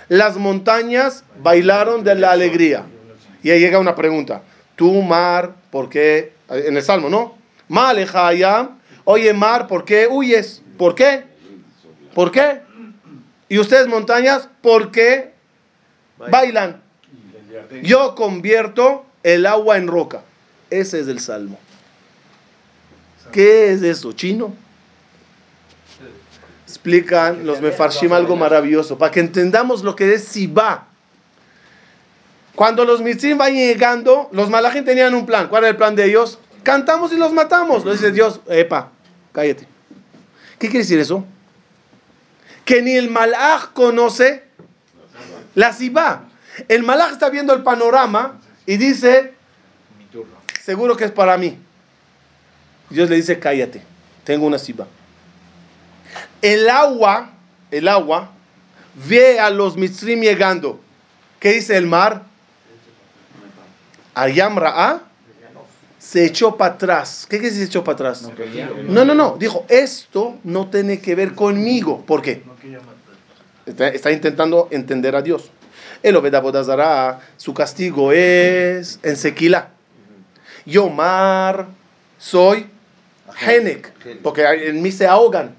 [0.09, 2.85] Las montañas bailaron de la alegría.
[3.41, 4.43] Y ahí llega una pregunta.
[4.75, 6.33] Tú, mar, ¿por qué?
[6.49, 7.37] En el Salmo, ¿no?
[9.05, 10.61] Oye, mar, ¿por qué huyes?
[10.77, 11.23] ¿Por qué?
[12.13, 12.61] ¿Por qué?
[13.49, 15.33] Y ustedes, montañas, ¿por qué
[16.17, 16.81] bailan?
[17.81, 20.21] Yo convierto el agua en roca.
[20.69, 21.59] Ese es el Salmo.
[23.31, 24.11] ¿Qué es eso?
[24.13, 24.53] ¿Chino?
[26.83, 30.87] explican los mefarshim algo maravilloso, para que entendamos lo que es Sibá.
[32.55, 35.47] Cuando los mitzim van llegando, los malachim tenían un plan.
[35.47, 36.39] ¿Cuál era el plan de ellos?
[36.63, 37.85] Cantamos y los matamos.
[37.85, 38.89] Lo dice Dios, epa,
[39.31, 39.67] cállate.
[40.59, 41.25] ¿Qué quiere decir eso?
[42.65, 44.43] Que ni el malach conoce
[45.55, 46.23] la Sibá.
[46.67, 49.33] El malach está viendo el panorama y dice,
[50.61, 51.57] seguro que es para mí.
[52.89, 53.81] Dios le dice, cállate,
[54.23, 54.87] tengo una Sibá.
[56.41, 57.31] El agua,
[57.71, 58.31] el agua,
[59.07, 60.79] ve a los mitzrim llegando.
[61.39, 62.23] ¿Qué dice el mar?
[64.13, 65.01] Ayam Ra'a
[65.97, 67.25] se echó para atrás.
[67.29, 68.29] ¿Qué quiere decir se echó para atrás?
[68.83, 69.37] No, no, no.
[69.37, 72.05] Dijo, esto no tiene que ver conmigo.
[72.05, 72.43] ¿Por qué?
[73.65, 75.49] Está, está intentando entender a Dios.
[76.03, 79.69] El Obed Abodazara, su castigo es en sequila.
[80.65, 81.67] Yo, mar,
[82.17, 82.67] soy
[83.45, 83.91] Henek,
[84.21, 85.55] porque en mí se ahogan.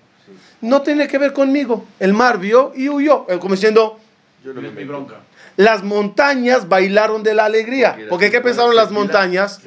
[0.60, 1.86] No tiene que ver conmigo.
[1.98, 3.26] El mar vio y huyó.
[3.28, 3.98] Eh, Como diciendo,
[4.44, 5.06] Yo no me meto.
[5.56, 7.96] las montañas bailaron de la alegría.
[8.08, 9.60] Porque ¿qué pensaron las montañas?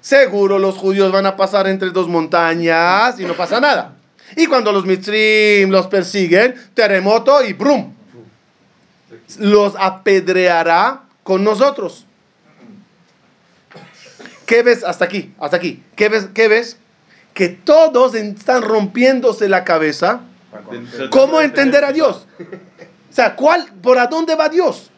[0.00, 3.94] Seguro los judíos van a pasar entre dos montañas y no pasa nada.
[4.36, 7.92] Y cuando los mitzrim los persiguen, terremoto y brum.
[9.38, 12.06] Los apedreará con nosotros.
[14.46, 15.34] ¿Qué ves hasta aquí?
[15.38, 15.82] Hasta aquí.
[15.96, 16.28] ¿Qué ves?
[16.34, 16.76] ¿Qué ves?
[17.32, 20.20] Que todos están rompiéndose la cabeza.
[21.10, 22.26] ¿Cómo entender a Dios?
[23.10, 24.90] O sea, ¿cuál, ¿por a dónde va Dios?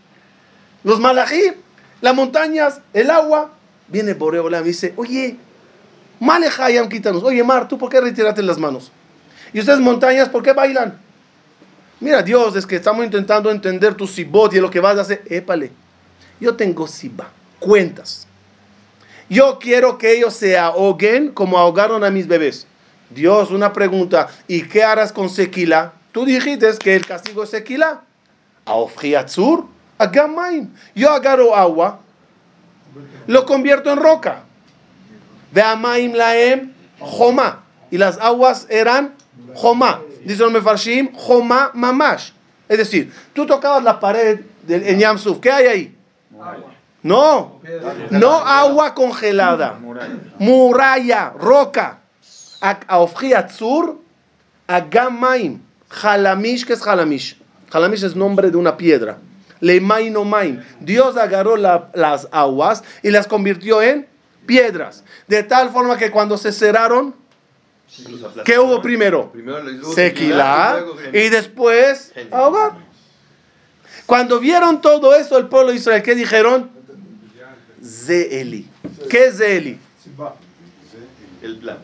[0.84, 1.52] Los malají,
[2.00, 3.52] las montañas, el agua.
[3.88, 5.36] Viene Boreolam y dice, oye,
[6.20, 7.22] Malejayam, quítanos.
[7.22, 8.90] Oye, Mar, ¿tú por qué retiraste las manos?
[9.52, 10.98] Y ustedes, montañas, ¿por qué bailan?
[11.98, 15.22] Mira, Dios, es que estamos intentando entender tu sibot y lo que vas a hacer.
[15.26, 15.72] Épale,
[16.40, 18.26] yo tengo siba, cuentas.
[19.28, 22.66] Yo quiero que ellos se ahoguen como ahogaron a mis bebés.
[23.10, 24.28] Dios, una pregunta.
[24.46, 25.92] ¿Y qué harás con sequila?
[26.12, 28.02] Tú dijiste que el castigo es sequila.
[28.66, 29.66] Aofriatzur,
[29.98, 30.68] agamaim.
[30.94, 32.00] Yo agarro agua,
[33.26, 34.42] lo convierto en roca.
[35.52, 37.62] De amaim laem, joma.
[37.90, 39.14] Y las aguas eran
[39.54, 40.00] joma.
[40.24, 42.30] Dice el Mefarshim, joma mamash.
[42.68, 45.38] Es decir, tú tocabas la pared del, en Yamsuf.
[45.40, 45.96] ¿Qué hay ahí?
[47.02, 47.60] No,
[48.10, 49.78] no agua congelada.
[50.38, 52.00] Muralla, roca.
[52.88, 54.00] Aofriatzur,
[54.66, 55.60] agamaim.
[55.88, 57.38] Jalamish, ¿qué es Jalamish?
[57.70, 59.18] Jalamish es nombre de una piedra.
[59.60, 60.62] Leimain o main.
[60.80, 64.06] Dios agarró la- las aguas y las convirtió en
[64.46, 65.04] piedras.
[65.28, 67.14] De tal forma que cuando se cerraron,
[68.44, 69.32] ¿qué hubo primero?
[69.94, 72.72] Sequilá y después ahogar.
[74.06, 76.70] Cuando vieron todo eso, el pueblo de Israel, ¿qué dijeron?
[77.82, 78.68] Zeeli.
[79.10, 79.78] ¿Qué es Zeeli?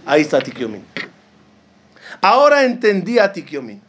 [0.06, 0.84] Ahí está Tikyomin.
[2.20, 3.80] Ahora entendí a Tikiomin.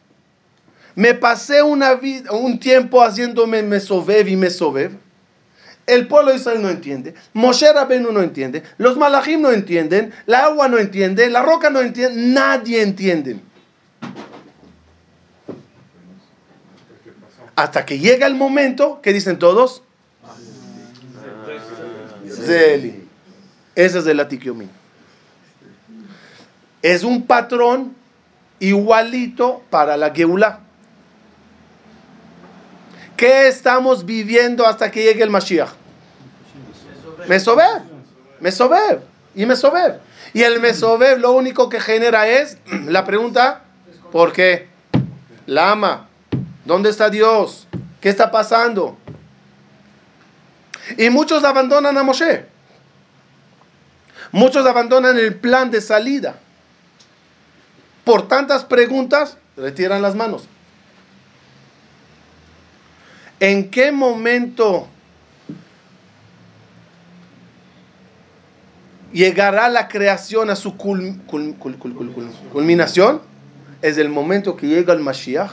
[0.95, 4.91] Me pasé una vida, un tiempo haciéndome mesovev y mesovev.
[5.85, 7.13] El pueblo de Israel no entiende.
[7.33, 8.63] Moshe Rabenu no entiende.
[8.77, 10.13] Los malachim no entienden.
[10.25, 11.29] La agua no entiende.
[11.29, 12.21] La roca no entiende.
[12.21, 13.39] Nadie entiende.
[17.55, 19.83] Hasta que llega el momento que dicen todos.
[22.29, 23.07] Zeli.
[23.75, 24.69] Ese es el Atikiomin.
[26.81, 27.95] Es un patrón
[28.59, 30.59] igualito para la Geulah.
[33.23, 35.69] ¿Qué estamos viviendo hasta que llegue el Mashiach?
[37.25, 37.81] Mesover.
[38.41, 39.01] Mesover.
[39.33, 40.01] Y Mesover.
[40.33, 43.61] Y el Mesover lo único que genera es la pregunta,
[44.11, 44.67] ¿por qué?
[45.45, 46.09] Lama.
[46.65, 47.65] ¿Dónde está Dios?
[48.01, 48.97] ¿Qué está pasando?
[50.97, 52.45] Y muchos abandonan a Moshe.
[54.33, 56.35] Muchos abandonan el plan de salida.
[58.03, 60.49] Por tantas preguntas, retiran las manos.
[63.43, 64.87] ¿En qué momento
[69.11, 73.19] llegará la creación a su cul- cul- cul- cul- cul- cul- culminación?
[73.81, 75.51] Es el momento que llega el Mashiach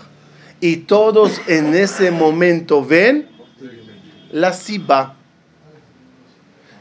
[0.61, 3.28] y todos en ese momento ven
[4.30, 5.16] la Siba.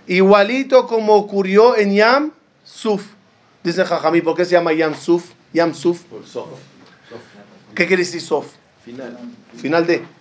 [0.06, 2.32] Igualito como ocurrió en Yam
[2.64, 3.04] Suf.
[3.64, 5.32] Dice Jajamí, ¿por qué se llama Yam Suf?
[5.54, 6.04] Yam Suf.
[7.74, 8.46] ¿Qué quiere decir Sof?
[8.86, 9.18] Final.
[9.58, 10.19] Final de.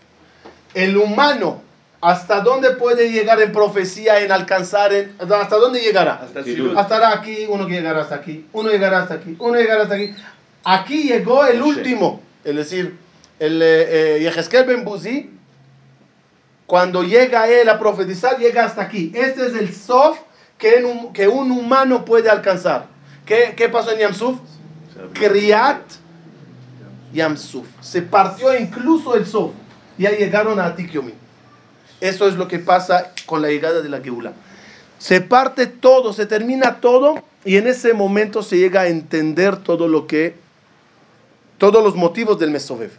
[0.78, 1.60] El humano,
[2.00, 4.92] ¿hasta dónde puede llegar en profecía, en alcanzar?
[4.92, 6.20] En, ¿Hasta dónde llegará?
[6.22, 6.40] Hasta.
[6.40, 10.14] Estará aquí, uno que llegará hasta aquí, uno llegará hasta aquí, uno llegará hasta aquí.
[10.62, 12.96] Aquí llegó el último, es decir,
[13.40, 15.30] el eh, eh, Yehezkel ben Buzi,
[16.66, 19.10] cuando llega él a profetizar, llega hasta aquí.
[19.16, 20.20] Este es el sof
[20.58, 22.86] que, en un, que un humano puede alcanzar.
[23.26, 24.38] ¿Qué, qué pasó en Yamsuf?
[25.12, 25.82] Kriat
[27.12, 27.66] Yamsuf.
[27.80, 29.50] Se partió incluso el sof.
[29.98, 31.12] Ya llegaron a Atikyomi.
[32.00, 34.32] Eso es lo que pasa con la llegada de la Geula.
[34.98, 39.88] Se parte todo, se termina todo y en ese momento se llega a entender todo
[39.88, 40.34] lo que,
[41.58, 42.90] todos los motivos del Mesovev.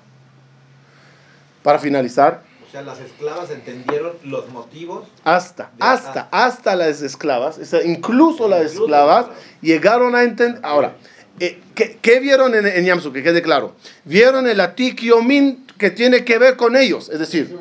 [1.64, 5.08] Para finalizar, O sea, las esclavas entendieron los motivos.
[5.24, 9.60] hasta, hasta, hasta las esclavas, incluso las esclavas, las esclavas.
[9.62, 10.62] llegaron a entender.
[10.64, 10.96] Ahora,
[11.40, 13.14] eh, ¿qué, qué vieron en, en Yamsuf?
[13.14, 13.76] Que quede claro.
[14.06, 17.58] Vieron el Atik Yomin que tiene que ver con ellos, es decir,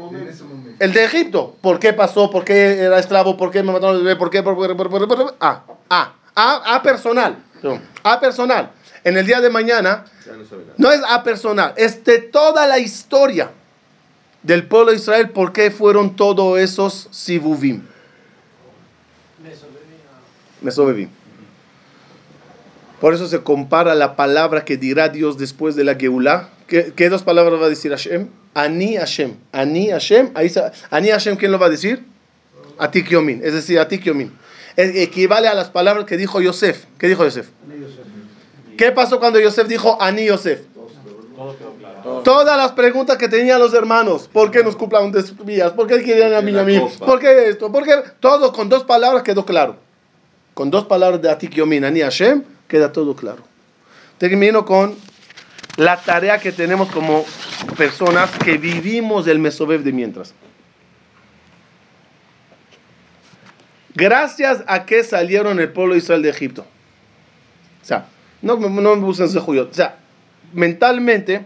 [0.80, 1.56] el de Egipto.
[1.60, 2.30] ¿Por qué pasó?
[2.30, 3.36] ¿Por qué era esclavo?
[3.36, 4.02] ¿Por qué me mataron?
[4.18, 4.42] ¿Por qué?
[4.42, 4.64] ¿Por qué?
[4.64, 4.74] ¿Por qué?
[4.74, 5.06] ¿Por qué?
[5.06, 5.34] ¿Por qué?
[5.40, 7.36] A, A, A, A personal.
[8.02, 8.70] A personal.
[9.04, 10.74] En el día de mañana, Ya no sabe nada.
[10.76, 13.50] no es A personal, es de toda la historia
[14.42, 17.82] del pueblo de Israel, por qué fueron todos esos Sibuvim.
[20.60, 21.08] Mesobevim.
[23.00, 26.48] Por eso se compara la palabra que dirá Dios después de la Geulah.
[26.66, 28.28] ¿Qué, qué dos palabras va a decir Hashem?
[28.54, 29.34] Ani Hashem.
[29.52, 30.30] Ani Hashem.
[30.34, 32.04] Ahí se- Ani Hashem, ¿quién lo va a decir?
[32.78, 33.40] Atik Yomin.
[33.44, 34.32] Es decir, Atik Yomin.
[34.76, 36.84] Es- equivale a las palabras que dijo Yosef.
[36.98, 37.48] ¿Qué dijo Yosef?
[38.76, 40.60] ¿Qué pasó cuando Yosef dijo Ani Yosef?
[42.24, 45.72] Todas las preguntas que tenían los hermanos, ¿por qué nos cumplan de espías?
[45.72, 46.80] ¿Por qué querían a mí a mí?
[46.98, 47.70] ¿Por qué esto?
[47.70, 47.92] ¿Por qué?
[48.20, 49.76] Todo con dos palabras quedó claro.
[50.54, 53.42] Con dos palabras de Atik Yomin, Ani Hashem, queda todo claro.
[54.18, 54.94] Termino con
[55.76, 57.24] la tarea que tenemos como
[57.76, 60.34] personas que vivimos el Mesovev de mientras.
[63.94, 66.66] Gracias a que salieron el pueblo de Israel de Egipto.
[67.82, 68.06] O sea,
[68.42, 69.70] no, me- no me busquen Zehuyot.
[69.70, 69.96] O sea,
[70.52, 71.44] mentalmente,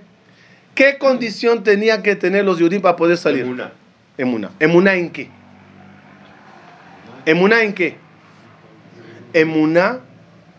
[0.75, 3.45] ¿qué condición tenían que tener los Yudim para poder salir?
[3.45, 3.73] Una.
[4.18, 4.51] Emuna.
[4.61, 5.31] ¿Emuna en qué?
[7.25, 7.97] ¿Emuna en qué?
[9.33, 10.01] Emuna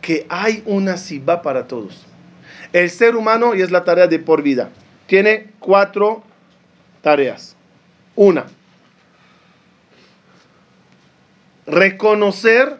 [0.03, 2.05] que hay una sibá para todos.
[2.73, 4.69] El ser humano, y es la tarea de por vida,
[5.07, 6.21] tiene cuatro
[7.01, 7.55] tareas.
[8.15, 8.45] Una,
[11.65, 12.77] reconocer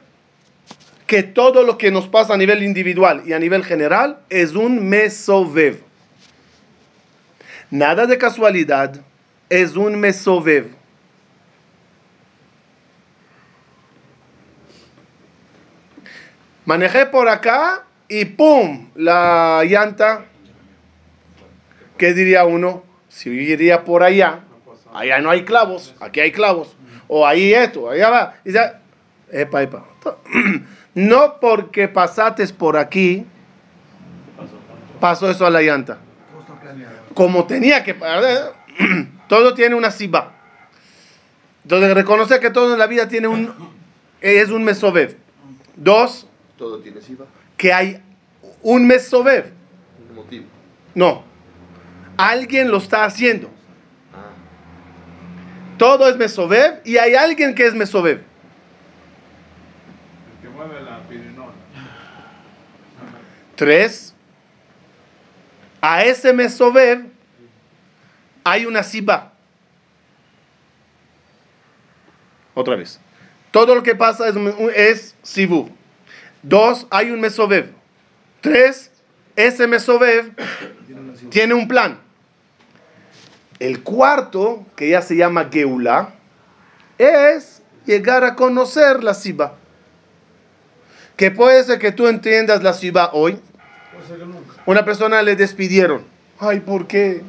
[1.07, 4.89] que todo lo que nos pasa a nivel individual y a nivel general es un
[4.89, 5.79] mesovev.
[7.71, 8.99] Nada de casualidad,
[9.49, 10.82] es un mesovev.
[16.65, 18.89] Manejé por acá y ¡pum!
[18.95, 20.25] La llanta.
[21.97, 22.83] ¿Qué diría uno?
[23.09, 24.39] Si yo iría por allá,
[24.93, 26.75] allá no hay clavos, aquí hay clavos.
[27.07, 28.35] O ahí esto, allá va.
[28.43, 28.81] Y ya,
[29.31, 29.85] epa, epa.
[30.95, 33.25] No porque pasaste por aquí,
[34.99, 35.97] pasó eso a la llanta.
[37.15, 38.53] Como tenía que pasar.
[39.27, 40.33] Todo tiene una siba.
[41.63, 43.53] Entonces, reconocer que todo en la vida tiene un.
[44.21, 45.17] Es un mesovev.
[45.75, 47.25] Dos, Todo tiene Siva.
[47.57, 48.01] que hay
[48.61, 49.51] un mesovev.
[50.13, 50.45] motivo.
[50.95, 51.23] No.
[52.17, 53.49] Alguien lo está haciendo.
[54.13, 54.29] Ah,
[55.77, 58.17] Todo es Mesobev y hay alguien que es Mesobev.
[58.19, 58.23] El
[60.41, 61.51] que mueve la pirinola.
[63.55, 64.13] Tres.
[65.81, 67.05] A ese Mesobev
[68.43, 69.33] hay una Siba.
[72.53, 72.99] Otra vez.
[73.51, 74.35] Todo lo que pasa es,
[74.75, 75.69] es Sibu.
[76.43, 77.71] Dos, hay un Mesobev.
[78.41, 78.91] Tres,
[79.37, 80.33] ese Mesobev
[81.29, 81.99] tiene un plan.
[83.59, 86.13] El cuarto, que ya se llama Geula,
[86.97, 89.55] es llegar a conocer la Siba.
[91.15, 93.39] Que puede ser que tú entiendas la Siba hoy.
[94.65, 96.03] Una persona le despidieron.
[96.39, 97.21] Ay, ¿por qué?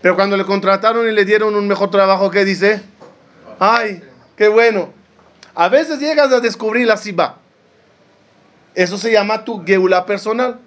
[0.00, 2.80] Pero cuando le contrataron y le dieron un mejor trabajo, ¿qué dice?
[3.58, 4.02] Ay,
[4.36, 4.94] qué bueno.
[5.54, 7.38] A veces llegas a descubrir la Siba.
[8.76, 10.58] Eso se llama tu Geula personal.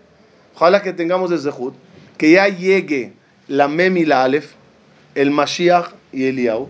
[0.56, 1.74] Ojalá que tengamos desde Jud,
[2.18, 3.14] que ya llegue
[3.48, 4.54] la Mem y la Aleph,
[5.14, 6.70] el Mashiach y el Eliyahu.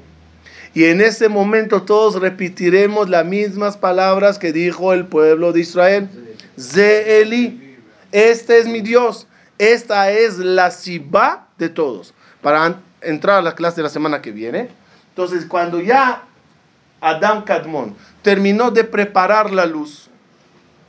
[0.74, 6.10] Y en ese momento todos repetiremos las mismas palabras que dijo el pueblo de Israel.
[6.60, 7.78] Zeeli,
[8.12, 9.26] este es mi Dios.
[9.58, 12.14] Esta es la Siba de todos.
[12.42, 14.68] Para entrar a la clase de la semana que viene.
[15.12, 16.26] Entonces, cuando ya
[17.00, 20.09] Adam Kadmon terminó de preparar la luz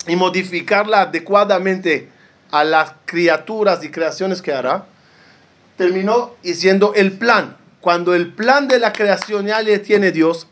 [0.06, 2.08] y modificarla adecuadamente
[2.50, 4.86] a las criaturas y creaciones que hará,
[5.76, 7.56] terminó diciendo el plan.
[7.80, 10.46] Cuando el plan de la creación ya le tiene Dios,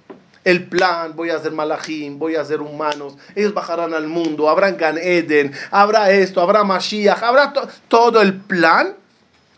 [0.44, 4.70] el plan, voy a hacer malachim, voy a hacer humanos, ellos bajarán al mundo, habrá
[4.70, 8.94] Gan Eden, habrá esto, habrá Mashiach, habrá to- todo el plan.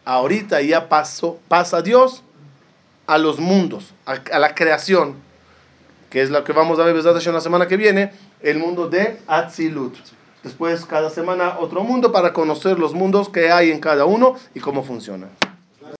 [0.04, 2.24] Ahorita ya pasó, pasa Dios
[3.06, 5.14] a los mundos, a, la creación,
[6.08, 8.12] que es lo que vamos a ver Hashem la semana que viene,
[8.42, 9.96] el mundo de Atzilut.
[10.42, 14.60] Después, cada semana, otro mundo para conocer los mundos que hay en cada uno y
[14.60, 15.30] cómo funcionan.